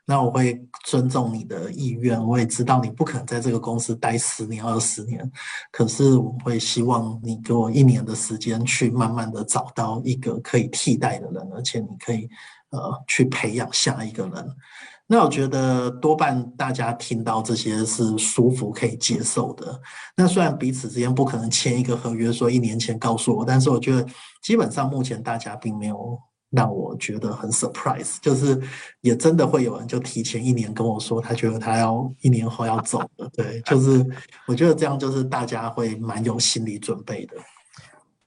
[0.04, 5.30] 那我会尊重你的意愿，我也知道你不可能在这个公司待十年二十年，
[5.70, 12.28] 可是我会希望你给我一年的时间去慢慢的找到一个可以替代的人，而且你可以
[12.70, 14.56] 呃去培养下一个人。
[15.06, 19.78] 那我觉得多半大家听到这些是舒服可以接受的。
[20.16, 24.06] 那虽然彼此之间不可能签一个合约说一年前告诉我，但是我觉得
[24.42, 26.18] 基本上目前大家并没有
[26.52, 28.60] 让我觉得很 surprise，就是
[29.00, 33.30] 也真的会有人就提前一年跟我说他觉得他要一年后要走了。
[33.34, 34.06] 对，就是
[34.46, 37.36] 我觉得这样就是大家会蛮有心理准备的。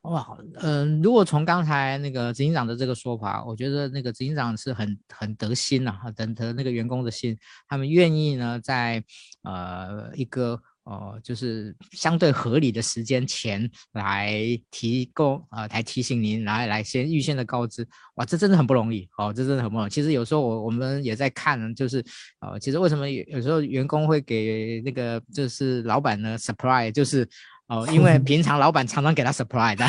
[0.01, 7.35] 哇，嗯，如果从刚才那个执行长的这个说法，我觉得那个执行长是很很得心呐，很得那个员工的心，
[7.67, 9.03] 他们愿意呢在
[9.41, 14.33] 呃一个哦就是相对合理的时间前来
[14.71, 19.89] 提供呃来提醒您来来先预先的告知，哇，这真的很不容易哦，这真的很不容易。
[19.89, 22.03] 其实有时候我我们也在看，就是
[22.39, 27.27] 呃其实为什么有时候员工会给那个就是老板呢 surprise 就是。
[27.67, 29.87] 哦，因为 平常老板常常给他 surprise 的，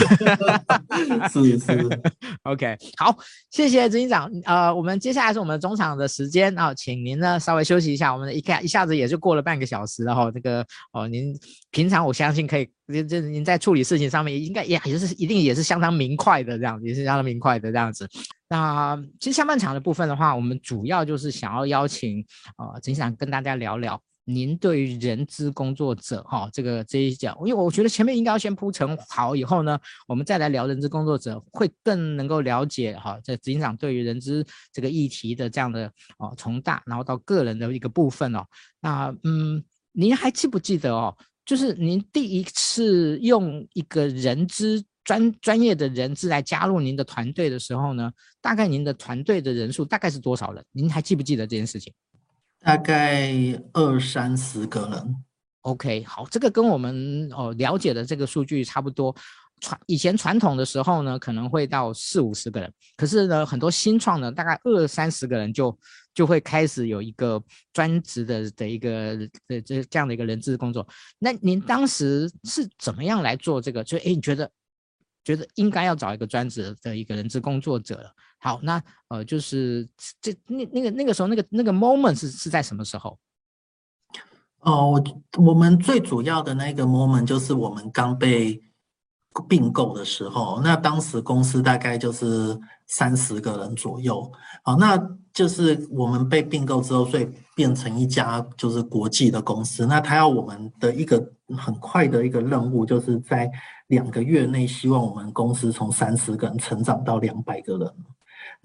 [1.28, 2.00] 是是，
[2.44, 3.14] OK，好，
[3.50, 4.30] 谢谢执行长。
[4.44, 8.14] 呃，我们接下来是我们中场的时间啊，请您呢稍微休息一下。
[8.14, 10.30] 我们一看一下子也就过了半个小时了哈。
[10.30, 11.38] 这个哦，您
[11.70, 12.68] 平常我相信可以，
[13.08, 18.08] 这您在处理事情上面应该也也是一定也是相当明快的这样子，也是相当明快的这样子。
[18.48, 22.24] 那其实下半场的部分的话，我们主要就是想要邀请
[22.56, 24.00] 呃执行长跟大家聊聊。
[24.28, 35.86] 您对于人资工作者哈，这个这一讲，因为我觉得前面应该要先铺陈好，以后呢，我们再来聊人资工作者，会更能够了解哈，这执行长对于人资这个议题的这样的
[36.18, 38.44] 哦，从大然后到个人的一个部分哦。
[38.80, 39.62] 那嗯，
[39.92, 41.16] 您还记不记得哦？
[41.44, 48.10] 就是您第一次用一个人资专专业的人资来加入您的团队的时候呢，
[48.40, 50.64] 大概您的团队的人数大概是多少人？
[50.72, 51.92] 您还记不记得这件事情？
[52.66, 53.32] 大概
[53.74, 55.24] 二三十个人
[55.60, 59.14] ，OK，好，这个跟我们哦了解的这个数据差不多。
[59.60, 65.78] 传以前传统的时候呢，可能会到四五十个人，可是呢，很多新创呢，大概二三十个人就
[66.12, 67.40] 就会开始有一个
[67.72, 70.84] 专职的的一个呃这这样的一个人资工作。
[71.20, 73.84] 那您当时是怎么样来做这个？
[73.84, 74.50] 就哎，你觉得
[75.22, 78.12] 觉得应该要找一个专职的一个人资工作者？
[78.38, 79.88] 好，那呃，就是
[80.20, 83.18] 这那那个那个时候，那个那个 moment 是是在什么时候？
[84.60, 85.02] 哦，
[85.36, 88.60] 我我们最主要的那个 moment 就是我们刚被
[89.48, 94.30] 并购的时候，那当时公司大概就是三十个人左右。
[94.64, 94.98] 好，那
[95.32, 99.86] 就是我们被并购之后，所以变成一家就是国际的公司。
[99.86, 103.50] 那他要我们的一个很快的一个任务，就是在
[103.88, 107.94] 两个月内，希望我们公司从三十个人成长到两百个人。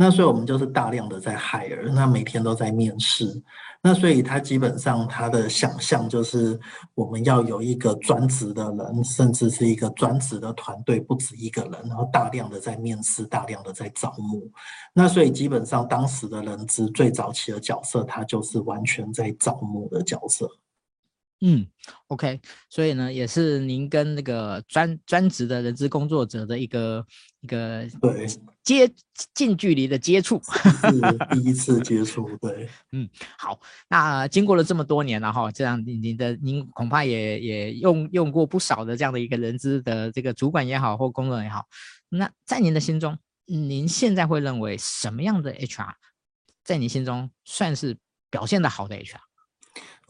[0.02, 3.40] 那所以，我们就是大量的在海尔那每天都在面试。
[3.84, 6.60] 那所以，他基本上他的想象就是，
[6.96, 14.52] 我们要有一个专职的人，甚至是一个专职的团队，不止一个人，然后大量的在面试，大量的在招募。
[14.92, 20.50] 那所以，基本上当时的人资最早期的角色，他就是完全在招募的角色。
[21.44, 21.66] 嗯
[22.08, 27.04] ，OK，所以呢，也是您跟那个专专职的人资工作者的一个
[27.42, 28.28] 一个对。
[28.64, 28.88] 接
[29.34, 30.92] 近距离的接触，是
[31.32, 41.66] 第一次接触，对， 嗯，好，那经过了这么多年了哈，这样您您的您恐怕也也用用过不少的这样的一个人资的这个主管也好或工作人也好，
[42.10, 45.94] 那在您的心中，您现在会认为什么样的 HR
[46.64, 47.98] 在你心中算是
[48.30, 49.18] 表现的好的 HR？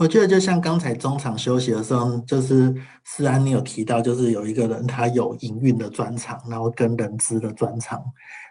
[0.02, 2.74] 我觉得就像刚才中场休息的时候，就是
[3.04, 8.04] 思安你有提到，就是有一个人他有营运的专长，然后跟人资的专长。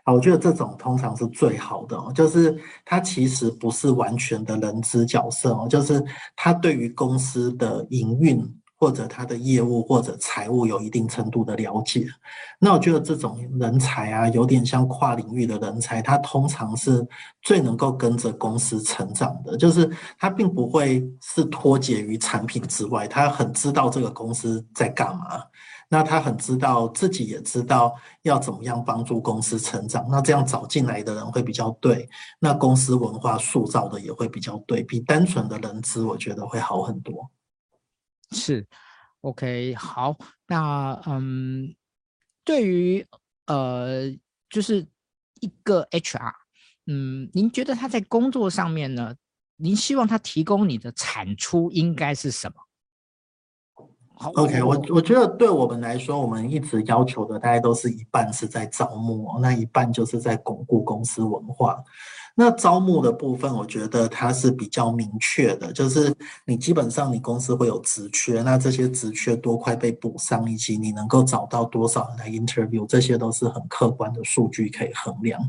[0.05, 6.01] 啊，我觉得这种通常是最好的哦，就是他其实不是完全的人资角色哦，就是
[6.36, 8.38] 他对于公司的营运
[8.81, 12.07] 或者他的业务或者财务有一定程度的了解。
[12.59, 17.07] 那我觉得这种人才啊，有点像跨领域的人才，他通常是
[17.43, 25.43] 最能够跟着公司成长的，就是他并不会是脱节于产品之外，他很知道这个公司在干嘛。
[25.93, 32.09] 那他很知道自己也知道要怎么样帮助公司成长，那这样找进来的人会比较对，
[32.39, 37.28] 那公司文化塑造的也会比较对，比单纯的人资我觉得会好很多。
[38.33, 38.66] 是
[39.22, 40.16] ，OK，好，
[40.47, 41.74] 那嗯，
[42.45, 43.07] 对于
[43.47, 44.11] 呃，
[44.49, 44.87] 就是
[45.41, 46.33] 一个 HR，
[46.87, 49.16] 嗯，您觉得他在工作上面呢，
[49.57, 52.55] 您希望他提供你的产出应该是什么
[54.35, 61.83] ？OK，我我觉得对我们来说，我们一直要求的大概都是一半是在招募，那一半就是在巩固公司文化。
[62.37, 66.14] 那招募的部分，我觉得它是比较明确的，就是
[66.47, 75.41] 你基本上你公司会有职缺，那这些职缺多快被补上，以及你能够找到多少人来 interview，这些都是很客观的数据可以衡量。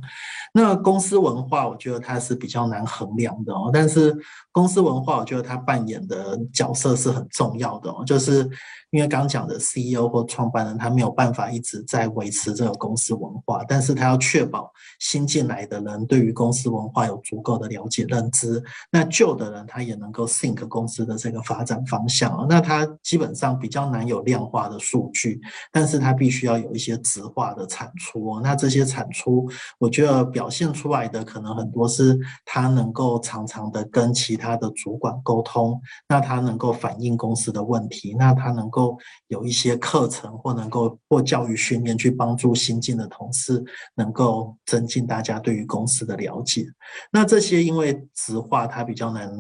[0.54, 4.18] 那公司文化，我觉得它是比较难衡量的哦，但是
[4.52, 8.50] 公司文化，我觉得它扮演的角色是很重要的哦，就是。
[8.92, 14.70] 因为刚讲的 CEO 或创办人，他没有办法一直在维持这个公司文化，但是他要确保
[15.00, 18.62] 新进来的人对于公司文化有足够的了解认知，
[18.92, 22.46] 那旧的人他也能够 think 公司的这个发展方向。
[22.50, 25.40] 那他基本上比较难有量化的数据，
[25.72, 28.42] 但是他必须要有一些质化的产出哦。
[28.44, 35.80] 那这些产出，我觉得表现出来的可能很多是他能够常常的跟其他的主管沟通，
[36.10, 38.81] 那他能够反映公司的问题，那他能够。
[39.28, 43.64] 有一些课程或能够或教育训练，去帮助新进的同事，
[43.96, 46.66] 能够增进大家对于公司的了解。
[47.12, 49.32] 那这些因为直化它比较难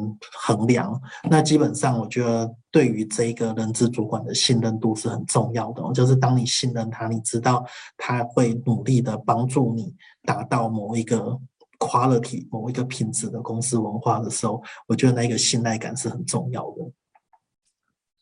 [0.43, 5.81] 衡量，那基本上我觉得对于这个人资主管的信任度是很重要的。
[5.93, 7.65] 就是当你信任他，你知道
[7.97, 11.39] 他会努力的帮助你达到某一个
[11.79, 16.91] quality、某一个品质的公司文化的时候，我觉得那个信赖感是很重要的。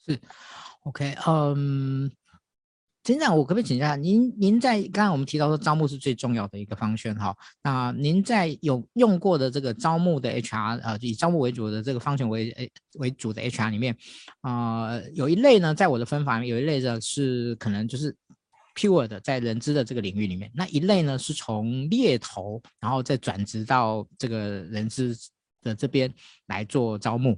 [0.06, 0.20] 是。
[0.84, 2.10] OK，嗯，
[3.04, 4.34] 陈长，我可不可以请教下您？
[4.40, 13.96] 您在刚才我们提到说招募是最重要的一个方向哈，那您在有用过的这个招募的 HR，呃，以招募为主的这个方向为诶为主的 HR 里面，
[14.42, 18.16] 啊、呃，有一类呢，在我的分法里面有一类的是可能就是
[18.74, 25.16] pure 的在人资的这个领域里面，那一类呢是从猎头，然后再转职到这个人资
[25.62, 26.12] 的这边
[26.48, 27.38] 来做招募，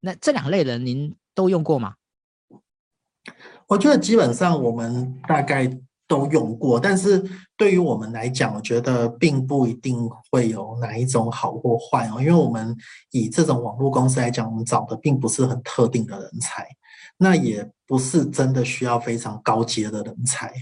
[0.00, 1.94] 那这两类人您都用过吗？
[3.66, 5.70] 我觉得基本上我们大概
[6.06, 7.22] 都用过，但是
[7.56, 12.76] 对于我们来讲，我觉得并不一定会有哪一种好或坏哦，因为我们
[13.10, 16.66] 以这种网络公司来讲，我们找的并不是很特定的人才。
[17.16, 20.52] 那也不是真的需要非常高阶的人才，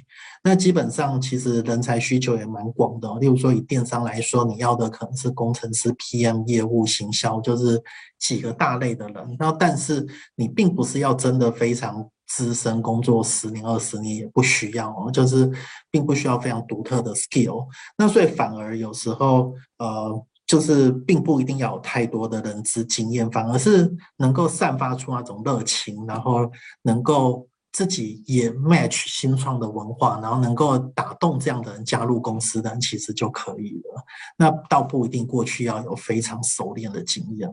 [0.45, 3.09] 那基本上其实人才需求也蛮广的。
[3.21, 7.83] 例如说以电商来说，你要的可能是工程师、PM、业务、行销，就是
[8.19, 9.37] 几个大类的人。
[9.39, 12.07] 那但是你并不是要真的非常
[12.37, 15.51] 资深，工作十年、二十年也不需要哦，就是
[15.91, 17.67] 并不需要非常独特的 skill。
[17.99, 20.27] 那所以反而有时候呃。
[20.45, 26.51] 就是并不一定要有太多的人资经验，反而是能够散发出那种热情，然后
[26.83, 34.05] 能够自己也 match 新创的文化，然后能够打动这样的人加入公司的人，其实就可以了。
[34.37, 37.49] 那倒不一定过去要有非常熟练的经验。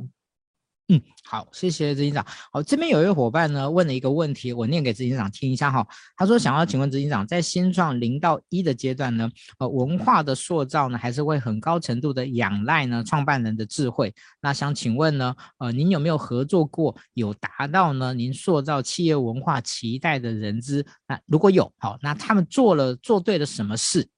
[0.92, 2.26] 嗯，好，谢谢执行长。
[2.52, 5.88] 好，这边有一位伙伴呢问了一个问题，我念给执行长听一下哈。
[6.18, 9.30] 他说想要请问执行长，在新创零到一的阶段呢，
[9.60, 14.12] 呃，文化的塑造呢，还是会很高程度的仰赖呢创办人的智慧。
[14.42, 20.84] 那想请问呢，呃，您有没有合作过有达到呢您塑造企业文化期待的人资？
[21.08, 24.10] 那如果有，好，那他们做了做对了什么事？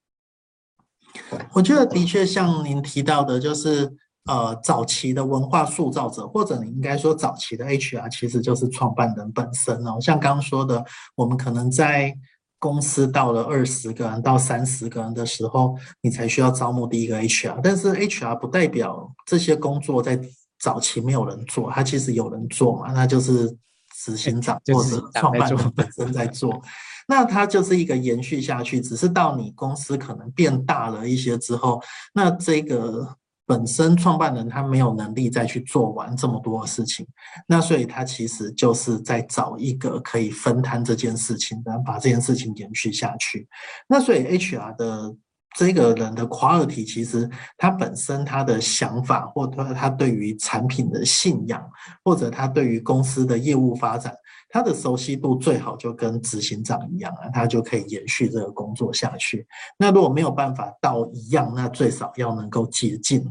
[1.51, 3.93] 我觉得的确像您提到的，就是。
[4.25, 9.97] 呃，早期的文化塑造者，或者你应该说早期的 HR，其实就是创办人本身哦。
[9.99, 12.15] 像刚刚说的，我们可能在
[12.59, 17.59] 公司到了二十个人到三十个人的时候，你才需要招募第一个 HR。
[17.63, 20.21] 但是 HR 不代表这些工作在
[20.59, 23.57] 早期没有人做，他其实有人做嘛，那就是
[23.95, 26.61] 执行长或者创办人本身在做。
[27.07, 31.81] 那它就是一个延续下去，只是到你公司可能变大了一些之后，
[32.13, 33.17] 那这个。
[33.51, 37.05] 本身创办人他没有能力再去做完这么多的事情，
[37.45, 43.45] 那所以他其实就是在找一个可以分摊这件事情然后，把这件事情延续下去。
[43.89, 45.13] 那所以 HR 的
[45.57, 51.61] 这个人的 quality，其实他本身他的想法，或者他对于产品的信仰，
[52.05, 54.13] 或者他对于公司的业务发展，
[54.49, 59.45] 他的熟悉度最好就跟执行长一样啊，他就可以延续这个工作下去。
[59.77, 63.21] 那如果没有办法到一样，那最少要能够接近，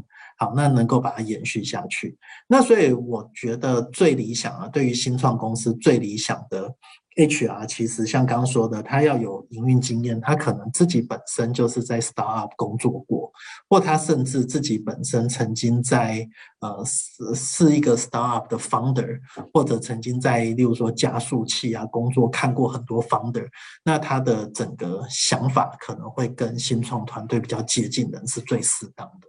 [0.41, 2.17] 好，那能够把它延续下去。
[2.47, 6.75] 那所以我觉得最理想啊，对于新创公司最理想的。
[7.17, 13.29] HR 其实像刚刚说的，他要有营运经验，他可能自己本身就是在 startup 工作过，
[13.69, 16.25] 或他甚至自己本身曾经在
[16.61, 19.19] 呃是是一个 startup 的 founder，
[19.53, 23.45] 或者曾经在例如说加速器啊工作，看过很多 founder，
[23.83, 29.27] 那他的整个想法可能会跟新创团队比较接近的是最适当的。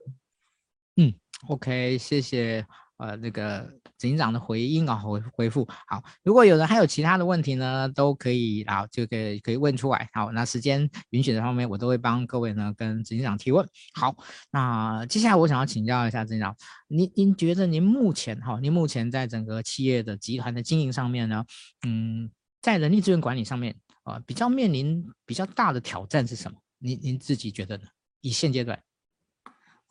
[1.48, 2.64] ，OK，谢谢。
[2.98, 3.68] 呃，那个
[3.98, 6.00] 执行长的回应啊，回回复好。
[6.22, 10.08] 如果有人还有其他的问题呢，都可以啊，就可以可以问出来。
[10.12, 13.66] 好，那时间允许的方面，我都会帮各位呢跟执行长提问。
[13.94, 14.14] 好，
[14.52, 16.54] 那接下来我想要请教一下执行长，
[16.86, 21.44] 您您觉得您目前哈，您目前在整个企业的集团的经营上面呢，
[21.84, 22.30] 嗯，
[22.60, 23.74] 在人力资源管理上面
[24.04, 26.56] 啊，呃，比较面临比较大的挑战是什么？
[26.78, 27.84] 您您自己觉得呢？
[28.20, 28.80] 以现阶段。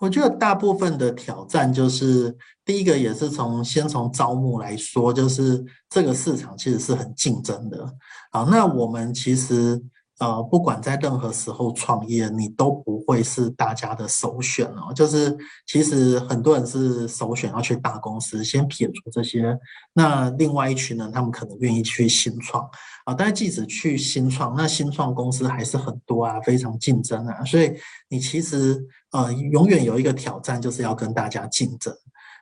[0.02, 2.36] 我觉得大部分的挑战就是，
[2.66, 7.88] 第一个也是从先从招募来说，就是这个市场其实是很竞争的。
[8.32, 9.82] 好，那我们其实。
[10.20, 14.94] 呃，不管在任何时候创业，你都不会是大家的首选哦。
[14.94, 15.36] 就是
[15.66, 19.58] 其实很多人是首选要去大公司，先撇除这些，
[19.94, 22.64] 那另外一群人他们可能愿意去新创
[23.18, 27.44] 但是即使去新创，那新创公司还是很多啊，非常竞争啊。
[27.46, 27.74] 所以
[28.10, 31.96] 你其实呃，永远有一个挑战，就是要跟大家竞争，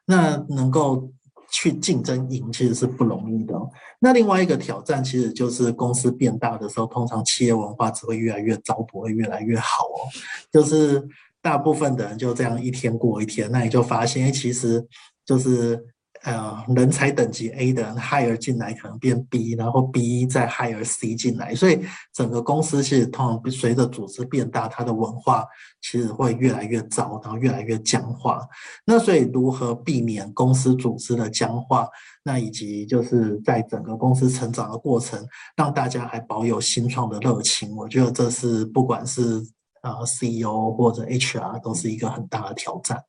[0.06, 1.12] 那能够。
[1.52, 3.56] 去竞争赢其实是不容易的。
[3.98, 10.06] 那另外一个挑战，其实就是公司变大的时候，通常企业文化只会越来越糟，不会越来越好哦。
[10.52, 11.04] 就是
[11.42, 14.86] 大部分的人就这样一天过一天，那你就发现，其实
[15.26, 15.84] 就是。
[16.30, 21.82] 呃，人才等级 A 的人 hire 进来可能变 B，然后 B 再 hire C 进来，所以
[22.14, 25.44] 整个公司其实通常随着组织变大，它的文化
[25.82, 28.48] 其实会越来越糟，然后越来越僵化。
[28.86, 31.88] 那所以如何避免公司组织的僵化？
[32.24, 35.26] 那以及就是在整个公司成长的过程，
[35.58, 39.42] 让大家还保有新创的热情，我觉得这是不管是
[39.82, 43.04] 呃 CEO 或者 HR 都是一个很大的挑战。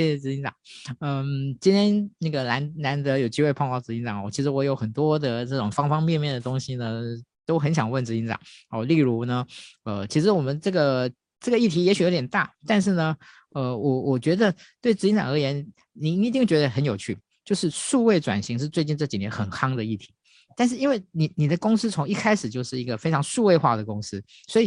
[0.00, 0.54] 谢谢执行长，
[1.00, 7.02] 嗯，今天那个难难得有机会碰到执行长，我其实我有很多的这种方方面面的东西呢，
[7.44, 8.40] 都很想问执行长
[8.70, 8.82] 哦。
[8.82, 9.46] 例如呢，
[9.84, 13.14] 呃，其实我们这个这个议题也许有点大，但是呢，
[13.52, 20.14] 呃，我我觉得对执行长而言，你一定觉得很有趣，就是数位转型是最近这几年很夯的议题。
[20.56, 24.66] 但是因为你你的公司从一开始就是一个非常数位化的公司，所以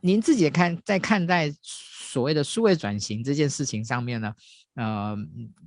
[0.00, 1.52] 您自己看在看待。
[2.08, 4.32] 所谓的数位转型这件事情上面呢，
[4.76, 5.14] 呃，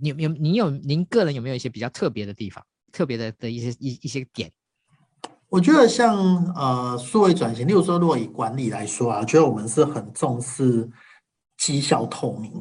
[0.01, 4.51] 你有你有您个人有没有一些比较特别的地方，特别的的一些一一些点？
[5.49, 6.17] 我觉得像
[6.55, 10.89] 呃数位转型，例如说，如果以管理来说啊，我觉得我们是很重视
[11.57, 12.51] 绩效透明。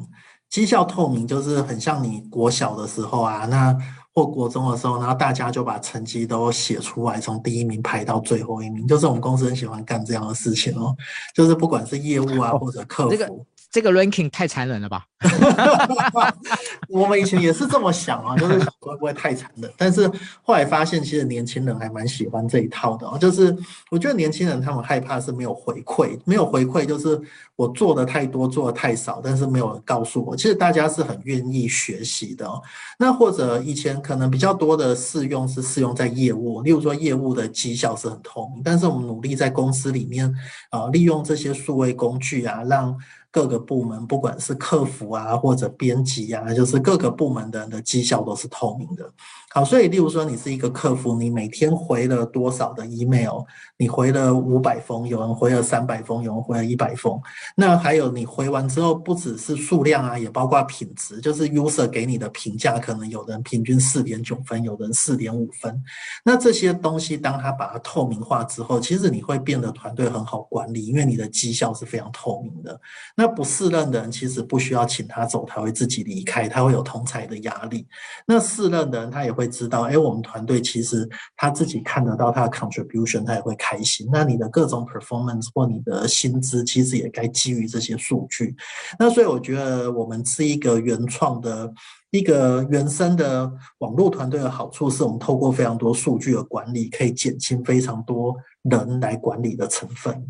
[0.49, 3.75] 绩效透明就是很像你国小的时候啊，那。
[4.19, 10.93] 或国中的时候，然后大家就把成绩都写出来，从第一名排到最后一名，就是我们公司很喜欢干这样的事情哦。
[11.33, 13.09] 就是不管是业务啊，或者客服。
[13.09, 13.31] 这个
[13.71, 15.05] 这个 ranking 太残忍了吧？
[16.89, 19.71] 我们以前也是这么想啊，就是会不会太残忍？
[19.77, 20.09] 但是
[20.41, 23.17] 后来发现，其实年轻人还蛮喜欢这一套的哦。
[23.19, 23.55] 就是
[23.91, 27.21] 我觉得年轻人他们害怕是没有回馈， 没有回馈就是
[27.55, 30.35] 我做的太多，做的太少，但是没有人告诉我。
[30.35, 32.59] 其实大家是很愿意学习的哦。
[32.97, 40.33] 那或者以前可能比较多的适用是适用在业务，例如说业务的绩效是很透明，但是我们努力在公司里面
[40.71, 42.97] 啊，利用这些数位工具啊，让。
[43.31, 49.11] 各个部门，不管是客服啊，或者编辑啊，就是各个部门的人的绩效都是透明的。
[49.51, 53.41] 好，所以例如说你是一个客服，你每天回了多少的 email？
[53.77, 57.19] 你回了五百封，有人回了三百封，有人回了一百封。
[57.55, 65.81] 那还有你回完之后，不只是数量啊，也包括品质，就是 user 给你的评价，可能有人平均四点九分，有人四点五分。
[66.23, 72.79] 那这些东西，当他把它透明化之后，其实你会变得团队很好管理，因为你的绩效是非常透明的。
[73.15, 77.87] 那不适任的人，其实不需要请他走，他会自己离开，他会有同才的压力。
[78.27, 79.49] 那适任的人，他也会。
[79.49, 84.07] 知道，哎，我们团队其实他自己看得到他的 contribution，他也会开心。
[84.09, 88.55] 那你的各种 performance 或你的薪资，其实也该基于这些数据。
[88.97, 91.73] 那所以我觉得我们是一个原创的、
[92.11, 100.25] 一个原生的网络团队的好处，是我们透过非常多数据的管理，可以减轻非常多人来管理的成分。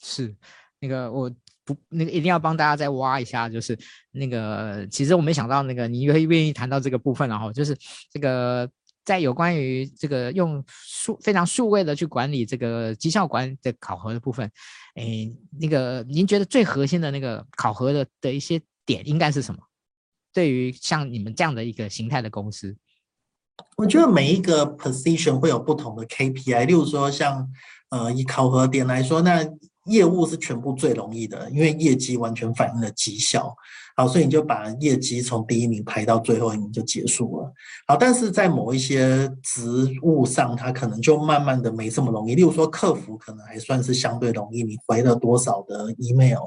[0.00, 0.34] 是，
[0.80, 1.30] 那个我。
[1.66, 3.76] 不，那个一定要帮大家再挖一下，就是
[4.12, 7.76] 那个，其实我没想到那个你愿愿意谈到这个部分，然后就是
[8.10, 8.70] 这个
[9.04, 14.50] 在有关于这个用数非常数位的去管理这个绩效管理的考核的部分，
[14.94, 15.28] 哎，
[15.60, 19.60] 那个您觉得最核心的那个考核的的一些点应该是什么？
[20.32, 22.76] 对于像你们这样的一个形态的公司，
[23.76, 27.50] 我觉得每一个 position 会有不同的 KPI，例如说像
[27.88, 29.42] 呃以考核点来说，那
[29.86, 33.56] 业务是全部最容易的，因为业绩完全反映了绩效。
[33.96, 37.50] 好，所以你就把业绩从第一名排到最后一名就结束了。
[37.86, 42.34] 好，但是在某一些职务上，它可能就慢慢的没这么容易。
[42.34, 46.42] 例如说，客服可能还算是相对容易，你回了多少的 email，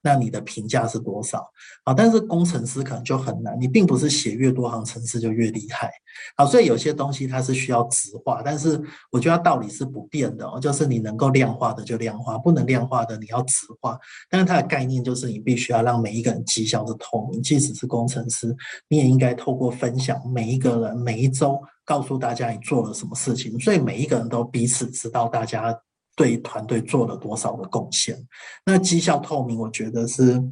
[0.00, 1.44] 那你的评价是多少？
[1.84, 5.90] 好，但是工程师可能就很难，你并不是写越多行程式就越厉害。
[6.36, 8.80] 好，所以有些东西它是需要直化，但是
[9.10, 13.98] 我觉得道理是不变的哦，就是你能够量化的就量化，不能量化的你要直化。
[14.30, 18.54] 但是它的概念就是你必须要让每一个人绩效透明，即使是工程师，
[18.88, 25.76] 你也应该透过分享，每一个人每一周告诉大家你做了什么事情，所以每一个人都彼此知道大家
[26.16, 28.16] 对团队做了多少的贡献。
[28.64, 30.42] 那绩效透明，我觉得是。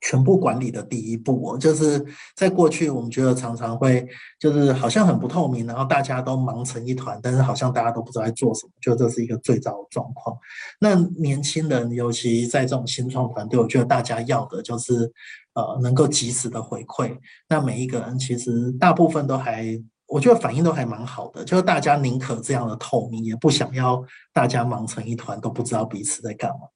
[0.00, 2.00] 全部管理的第一步哦，就是
[2.36, 4.06] 在过去我们觉得常常会
[4.38, 10.38] 就是好像很不透明，然后大家都忙成一团，但是好像大家都不知道在做什么，就这是一个最糟的状况。
[10.78, 15.12] 那年轻人，尤其在这种新创团队，我觉得大家要的就是
[15.54, 17.18] 呃能够及时的回馈。
[17.48, 26.68] 那每一个人其实大部分都还，我觉得反应都还蛮好的，就是大家宁可这样的透明，也不想要大家忙成一团都不知道彼此在干嘛。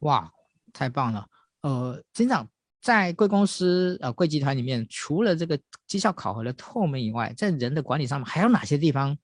[0.00, 0.30] 哇，
[0.72, 1.26] 太棒了！
[1.62, 2.48] 呃，执行长
[2.80, 9.18] 在贵公司呃贵集团里面，除了这个绩效考核的透明以外，在人的管理上面还有哪些地方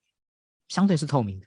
[0.69, 1.47] 相对是透明的？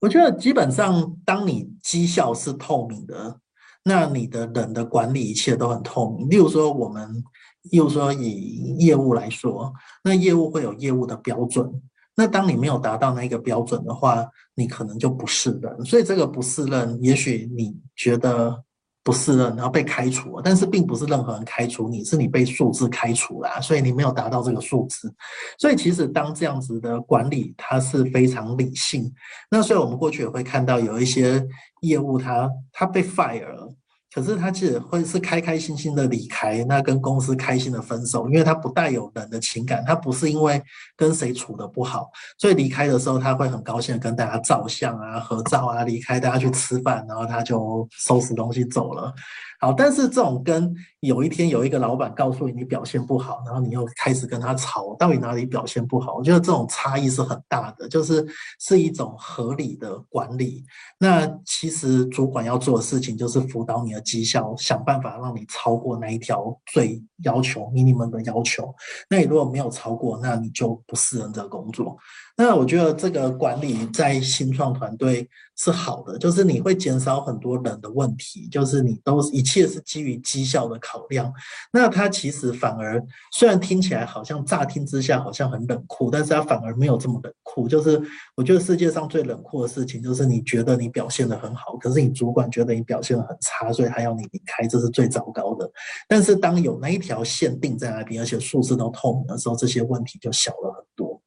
[0.00, 3.38] 我觉得基本上，当你绩效是透明的，
[3.84, 6.28] 那你的人的管理一切都很透明。
[6.28, 7.22] 例如说，我们，
[7.70, 9.72] 又说以业务来说，
[10.04, 11.70] 那业务会有业务的标准。
[12.16, 15.84] 那当你没有达到那个标准的话，你可能就不是人。
[15.84, 18.64] 所以这个不是人，也许你觉得。
[19.02, 25.12] 不是的，然后被开除了，但是并不是任何人开除你，是你被数字开除了，所以你没有达到这个数字。
[25.58, 29.10] 所以其实当这样子的管理，它是非常理性。
[29.50, 31.42] 那所以我们过去也会看到有一些
[31.80, 33.74] 业务它它被 fire 了。
[34.12, 40.60] 可是他其实会是开开心心的离开，那跟公司开心的分手，因为他不带有人的情感，他不是因为
[40.96, 49.14] 跟谁处的不好，所以离开的时候他会很高兴跟大家照相啊、合照啊，离开大家去吃饭，然后他就收拾东西走了。
[49.60, 56.14] 好，但是这种跟有一天有一个老板告诉你你表现不好，然后你又开始跟他吵，到底哪里表现不好？
[56.16, 58.26] 我觉得这种差异是很大的，就是
[58.58, 60.64] 是一种合理的管理。
[60.98, 68.74] 那其实主管要做的事情就是辅导你的绩效，想办法让你超过那一条最要求 minimum 的要求。
[69.08, 71.96] 那你如果没有超过，那你就不适应这个工作。
[72.36, 81.30] 那我觉得这个管理在新创团队是好的，就是你会减少很多人的问题，就是你都一切是基于绩效的考量。
[81.70, 83.02] 那它其实反而
[83.32, 87.68] 虽然听起来好像乍听之下好像很冷酷，但是它反而没有这么冷酷。
[87.68, 88.00] 就是
[88.34, 95.70] 我觉得世界上最冷酷的事情，就是你觉得你表现得很好，可是你主管觉得你表现得很差，所以还要你离开，这是最糟糕的。
[96.08, 101.20] 但是当有那一天条线定在那边，而且数字都透明的时候，这些问题就小了很多。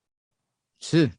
[0.79, 1.11] 是，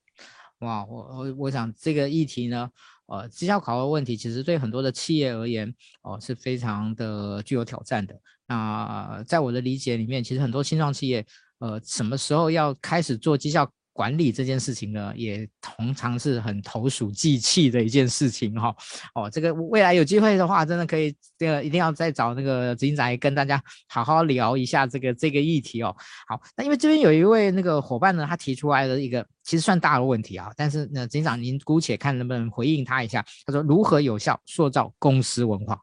[0.61, 2.71] 哇，我我我想这个议题呢，
[3.07, 8.19] 呃，绩效考核问题其实对很多的企业而言，哦、是非常的具有挑战的。
[8.47, 11.27] 那在我的理解里面，其实很多新创企业，
[11.59, 18.75] 呃，什么时候要开始做绩效管理这件事情呢，也通常是很投鼠忌器的一件事情哈。
[19.15, 25.95] 哦，这个未来有机会的话，真的可以，这个一定要再找那个执行长跟大家好好聊一下这个这个议题哦。
[26.27, 33.25] 好，那因为这边有一位那个伙伴呢，他提出来的一个其实算大的问题啊，但是呢，执行长您姑且看能不能回应他一下。
[33.47, 35.79] 他说如何有效塑造公司文化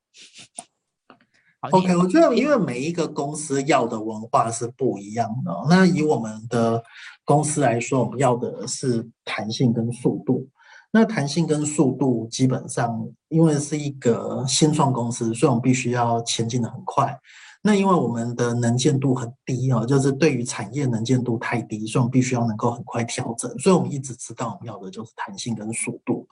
[1.70, 6.84] ？OK，我觉得因为每一个公司要的文化是不一样的，那以我们的。
[7.24, 10.50] 公司来说，我们要的是弹性跟速度。
[10.92, 17.18] 那弹性跟速度基本上，因为是一个新创公司，所以我们必须要前进的很快。
[17.62, 23.50] 那因为我们的能见度很低哦，就是对于产业能见度太低，所以我们必须要能够很快调整。
[23.60, 26.28] 所以我们一直知道我们要的就是弹性跟速度。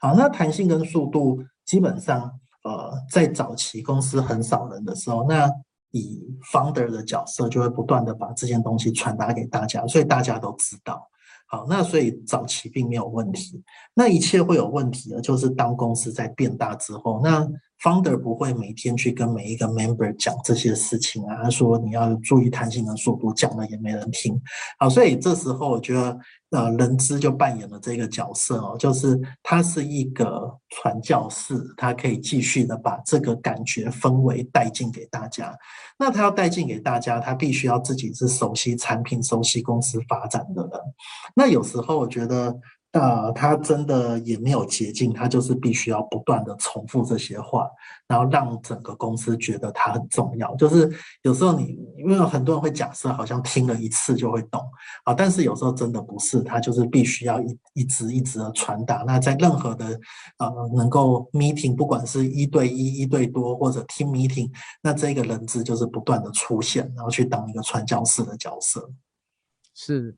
[0.00, 2.32] 好，那弹性跟速度基本上，
[2.64, 5.50] 呃，在早期公司很少人的时候，那
[5.92, 11.08] 以 founder 的角色就会不断的把这件东西传达给大家，所以大家都知道。
[11.46, 13.62] 好，那所以早期并没有问题。
[13.94, 17.48] 那一切会有问题的，就是当公司在变大之后，那
[17.82, 24.40] founder 不会每天去跟每一个 member 讲这些事情啊，他说你要注意弹性的速度，讲了也没人听。
[24.78, 26.18] 好，所以这时候我觉得，
[26.50, 35.56] 呃，人资就扮演了这个角色哦，就是他是一个传教士，他可以继续的把这个感觉氛围带进给大家。
[35.98, 40.80] 那他要带进给大家，他必须要自己是熟悉产品、熟悉公司发展的人。
[41.34, 42.56] 那有时候我觉得。
[42.92, 47.68] 呃，他真的也没有捷径，他就是必须要不断的重复这些话，
[48.06, 50.56] 然后让整个公司觉得他很重要。
[50.56, 50.90] 就是
[51.22, 54.60] 有时候你，因为很多人会假设好像听了一次就会懂
[55.04, 59.04] 啊，但是有时候真的不是，他就是必须要一一直一直的传达。
[59.06, 59.84] 那在任何的
[60.38, 68.90] 呃能够 meeting，不管是一对一、一对多或者 team meeting，那这个人质就是不断的出现，然后去当一个传教士的角色。
[69.74, 70.16] 是。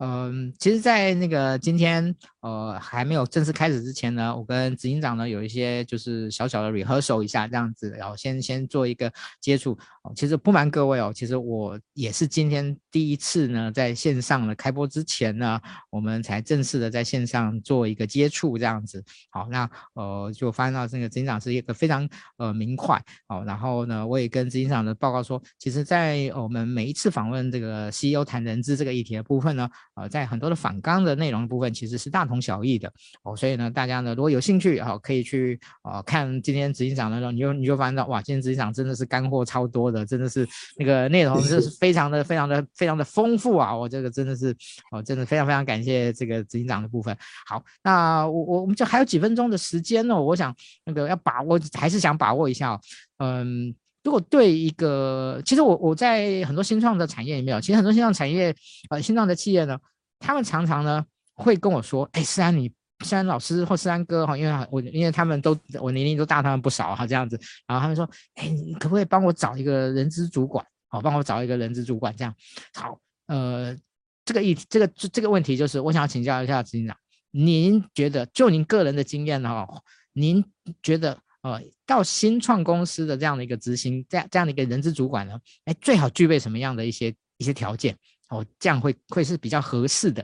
[0.00, 9.78] 嗯，其实，在那个今天，呃，还没有正式开始之前呢，我跟执行长呢有一些就是小小的 rehearsal 一下这样子，然后先先做一个接触。
[10.02, 15.60] 哦，其实不瞒各位哦，其实我也是今天第一次呢，在线上的开播之前呢，
[15.90, 19.04] 我们才正式的在线上做一个接触这样子。
[19.28, 22.98] 好，那呃，就发现到这个执行长是一个非常呃明快。
[23.26, 29.68] 好，然后呢，我也跟执行长的报告说，其实，在我们每一次访问这个 CEO 谈人资这个议题的部分呢。
[29.96, 32.90] 呃，在很多的访纲的内容部分，其实是大同小异的
[33.24, 44.56] 哦，所以呢，大家呢如果有兴趣啊、哦，可以去呃看今天执行长的时候，你就你就发现到哇，今天执行长真的是干货超多的，真的是那个内容就是非常的非常的非常的丰富啊，我这个真的是
[44.92, 47.16] 哦，真的非常非常感谢这个执行长的部分。
[47.46, 50.54] 好，那我我我们就还有几分钟的时间呢，我想
[50.84, 52.80] 那个要把握，还是想把握一下、哦，
[53.18, 53.74] 嗯。
[54.02, 58.54] 如果对一个，其实我我在很多新创的产业里面，其实很多新创产业，
[58.88, 59.78] 呃，新创的企业呢，
[60.18, 61.04] 他们常常呢
[61.42, 62.70] 会跟我说，哎，思安你，
[63.04, 72.34] 思安老师或思安哥哈，因为我因为他们都我年龄都大他们不少哈，这样子，然后他们说，哎，你可不可以帮我找一个人资主管，好，帮我找一个人资主管这样，
[72.74, 73.76] 好，呃，
[74.24, 76.96] 这个议题，这个这个问题就是，我想要请教一下执行长，
[77.30, 79.66] 您觉得就您个人的经验哈，
[80.12, 80.44] 您
[80.82, 81.18] 觉得？
[81.42, 87.96] 呃，到新创公司的这样的一个执行，这样这样的一个人资主管呢，哎，最好具备什么样的一些一些条件？
[88.28, 90.22] 哦，这样会会是比较合适的。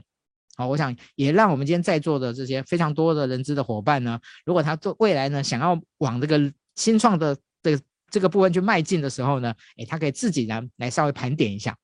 [0.56, 11.76] 好，我想也让我们今天在座的这些非常多的人资的伙伴呢，如果他做未来呢，想要往这个新创的这个这个部分去迈进的时候呢，哎，他可以自己呢来稍微盘点一下。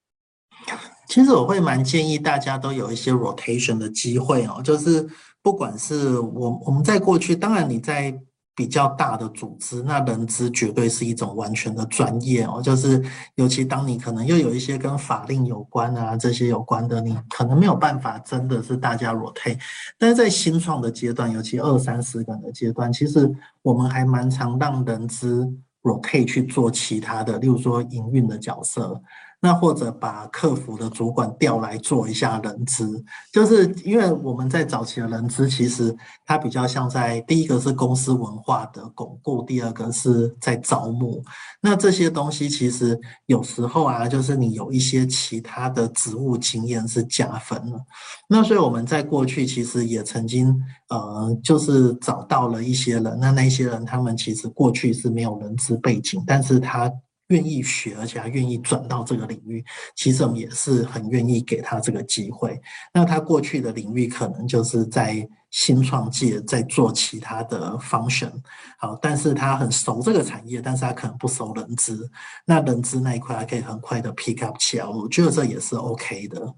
[1.06, 5.08] 其实我会蛮建议大家都有一些 rotation 的机会哦，就是
[5.42, 8.18] 不管是我我们在过去，当然你在。
[8.62, 12.62] 比较大的组织，那人资绝对是一种完全的专业哦。
[12.62, 13.02] 就是
[13.34, 19.58] 尤其当你可能又有一些跟法令有关啊，这些有关的，你可能没有办法真的是大家 rotate。
[19.98, 23.28] 但是在新创的阶段，尤其二三十个人的阶段，其实
[23.62, 25.52] 我们还蛮常让人资
[25.82, 29.02] rotate 去做其他的，例如说营运的角色。
[29.44, 35.92] 那或者把客服的主管调来做一下人资，就是因为我们在早期的人资，其实
[36.24, 41.20] 它比较像在第一个是公司文化的巩固，第二个是在招募。
[41.60, 47.80] 那这些东西其实有时候啊，就是你有一些其他的职务经验是加分了。
[48.28, 50.56] 那所以我们在过去其实也曾经
[50.88, 56.88] 呃，就是找到了一些人，那那些人他们其实过去是没有人资背景，但是他。
[57.32, 59.64] 愿意学，而且还愿意转到这个领域，
[59.96, 62.60] 其实我们也是很愿意给他这个机会。
[62.92, 68.32] 那他过去的领域可能就是在新创界在做其他的 function，
[68.78, 72.10] 好，但是他很熟这个产业，但是他可能不熟人资。
[72.44, 76.54] 那人资那一块还可以很快的 pick up 起来，我觉得这也是 OK 的。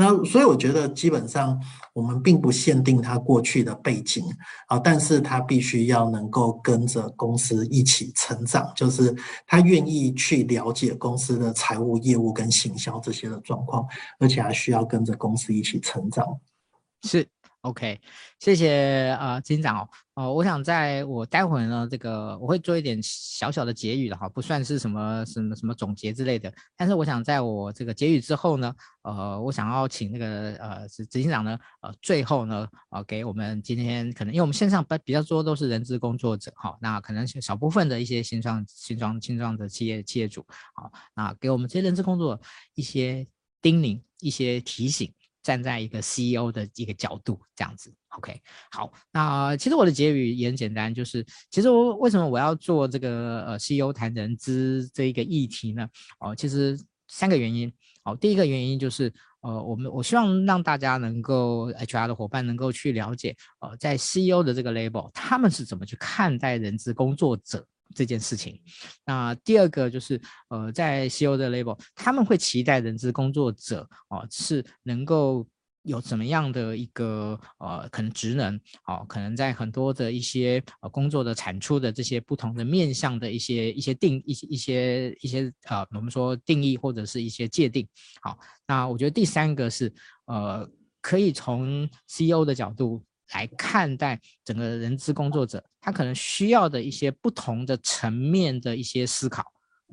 [0.00, 1.60] 那所以我觉得基本上
[1.92, 4.24] 我们并不限定他过去的背景
[4.68, 9.12] 啊，但是他必须要能够跟着公司一起成长，就是
[9.44, 13.84] 他愿意去了解公司的财务业务跟行销这些的状况，
[14.20, 16.24] 而且还需要跟着公司一起成长。
[17.02, 17.26] 是。
[17.62, 18.00] OK，
[18.38, 42.40] 谢谢啊，执行长哦，哦，我想在我待会呢，这个我会做一点小小的结语的哈，不算是什么什么什么总结之类的，但是我想在我这个结语之后呢，呃，我想要请那个呃执执行长呢，呃，最后呢，呃，给我们今天可能因为我们线上比比较多都是人资工作者哈，那可能少部分的一些新创新创新创的企业企业主，好，那给我们这些人资工作
[42.74, 43.26] 一些
[43.60, 45.12] 叮咛，一些提醒。
[45.48, 48.38] 站在一个 CEO 的一个角度，这样子，OK，
[48.70, 55.88] 好，那其实我的结语也很简单，就是其实我为什么我要做这个呃 CEO 谈人资这一个议题呢？
[56.20, 57.72] 哦，其实三个原因。
[58.04, 68.60] 好，第一个原因就是，呃，我们我希望让大家能够 HR 的伙伴能够去了解，呃，在 CEO 的这个 label，他们是怎么去看待人资工作者这件事情。
[69.04, 75.46] 那第二个就是，呃，在 CEO 的 label，他们会期待人资工作者，哦、是能够。
[75.84, 87.88] 有怎么样的一个呃可能职能哦，可能在很多的一些呃工作的产出的这些不同的面向的一些一些定一一些一些呃我们说定义或者是一些界定。
[88.20, 89.90] 好，那我觉得第三个是
[90.26, 90.68] 呃
[91.00, 93.02] 可以从 CEO 的角度
[93.32, 99.44] 来看待整个人资工作者，他可能需要的一些不同的层面的一些思考。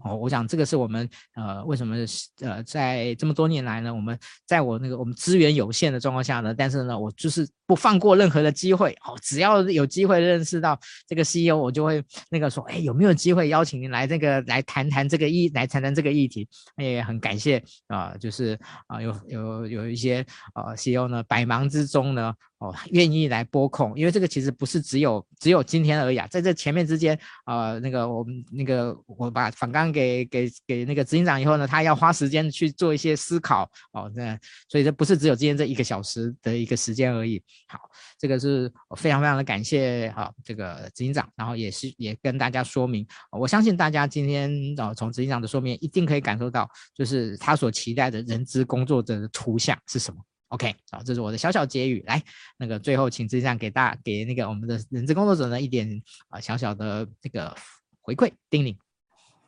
[0.03, 1.95] 哦，我想这个是我们呃为什么
[2.41, 10.77] 呃在这么多年来呢，我们在我那个我们资源有限的状况下呢，但是呢，我就是不放过任何的机会哦，只要有机会认识到
[11.07, 16.45] 这个 CEO，我就会那个说，哎，有没有机会邀请您来这个来谈谈这个议来谈谈这个议题？
[16.75, 20.25] 也很感谢啊、就是啊、有有有一些
[20.55, 22.33] 呃 CEO 呢，百忙之中呢。
[22.65, 34.37] 哦，愿意来拨控，因为这个其实不是只有只有今天而已啊，在这前面之间，呃，那个我们那个我把访纲给给给那个执行长以后呢，他要花时间去做一些思考哦，那
[34.67, 37.41] 所以这不是只有今天这一个小时的一个时间而已。
[37.67, 37.79] 好，
[38.17, 50.19] 这个是非常非常的感谢哈、这个执行长，然后也是也跟大家说明，我相信大家今天哦从执行长的说明一定可以感受到，就是他所期待的人资工作者的图像是什么。
[50.55, 52.01] OK，好，这是我的小小结语。
[52.07, 52.23] 来，
[52.57, 57.53] 那个最后请执行长给大给那个我们的人资工作者呢一点啊小小的这个
[57.99, 58.77] 回馈叮咛。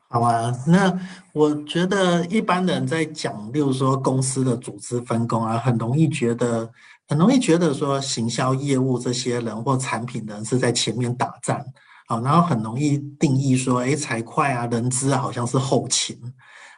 [0.10, 1.00] 好啊，那
[1.32, 6.70] 我觉得一般人在讲，例如说公司的组织分工啊，很容易觉得
[7.08, 11.66] 很容易觉得说行销业务这些人或产品人是在前面打仗，
[12.08, 16.20] 好，然后很容易定义说，哎，财会啊，人资好像是后勤。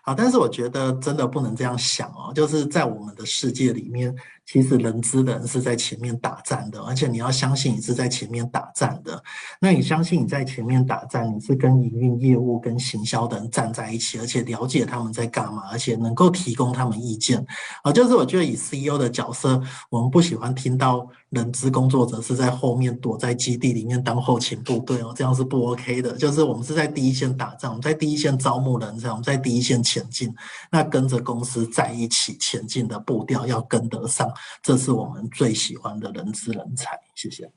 [0.10, 4.16] 啊，但是我觉得真的不能这样想哦，就是在我们的世界里面。
[4.52, 9.22] 其实人资的人是在前面打仗的，而且你要相信你是在前面打仗的。
[9.62, 17.46] 那你相信你在前面打仗，你是跟营运业务、跟行销的人站在一起，而且了解他们在干嘛，而且能够提供他们意见。
[17.84, 26.14] 啊，就是我觉得以 CEO 的角色，我们不喜欢听到人资工作者是在后面躲在基地里面当后勤部队哦，这样是不 OK 的。
[26.14, 30.34] 就是我们是在第一线打仗，我们在第一线招募人才，我们在第一线前进，
[30.72, 34.28] 那跟着公司在一起前进的步调要跟得上。
[34.62, 37.52] 这是我们最喜欢的人资人才，谢谢。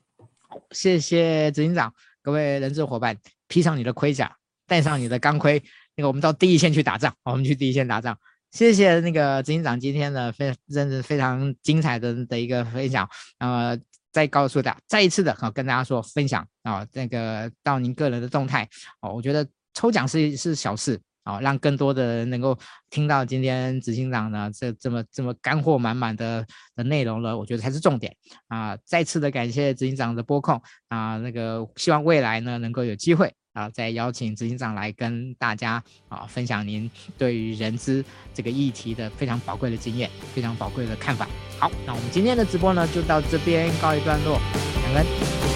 [0.71, 3.17] 谢谢执行长，各位人资伙伴，
[3.47, 4.35] 披上你的盔甲，
[4.67, 5.61] 戴上你的钢盔，
[5.95, 8.17] 那个我们到第一线去打仗，我们去第一线打仗。
[8.51, 13.09] 谢谢那个执行长今天的，非真的非常精彩的的一个分享，
[13.39, 13.75] 呃，
[14.11, 18.69] 再告诉大家，再一次的好跟大家说分享啊，那个到您个人的动态
[19.01, 21.01] 哦，我觉得抽奖是是小事。
[21.23, 22.57] 好，让更多的人能够
[22.89, 26.45] 听到今天执行长呢这这么这么干货满满的
[26.75, 28.13] 的内容了，我觉得才是重点
[28.49, 28.77] 啊！
[28.85, 38.03] 再次的感谢执行长的播控啊，那个希望未来呢能够有机会啊，再邀请执行长来跟大家啊分享您对于人资
[38.33, 41.27] 这个议题的非常宝贵的经验，非常宝贵的看法。
[41.57, 44.37] 好，那我们今天的直播呢就到这边告一段落，
[44.83, 45.05] 感恩，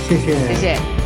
[0.07, 0.96] 谢谢，谢谢。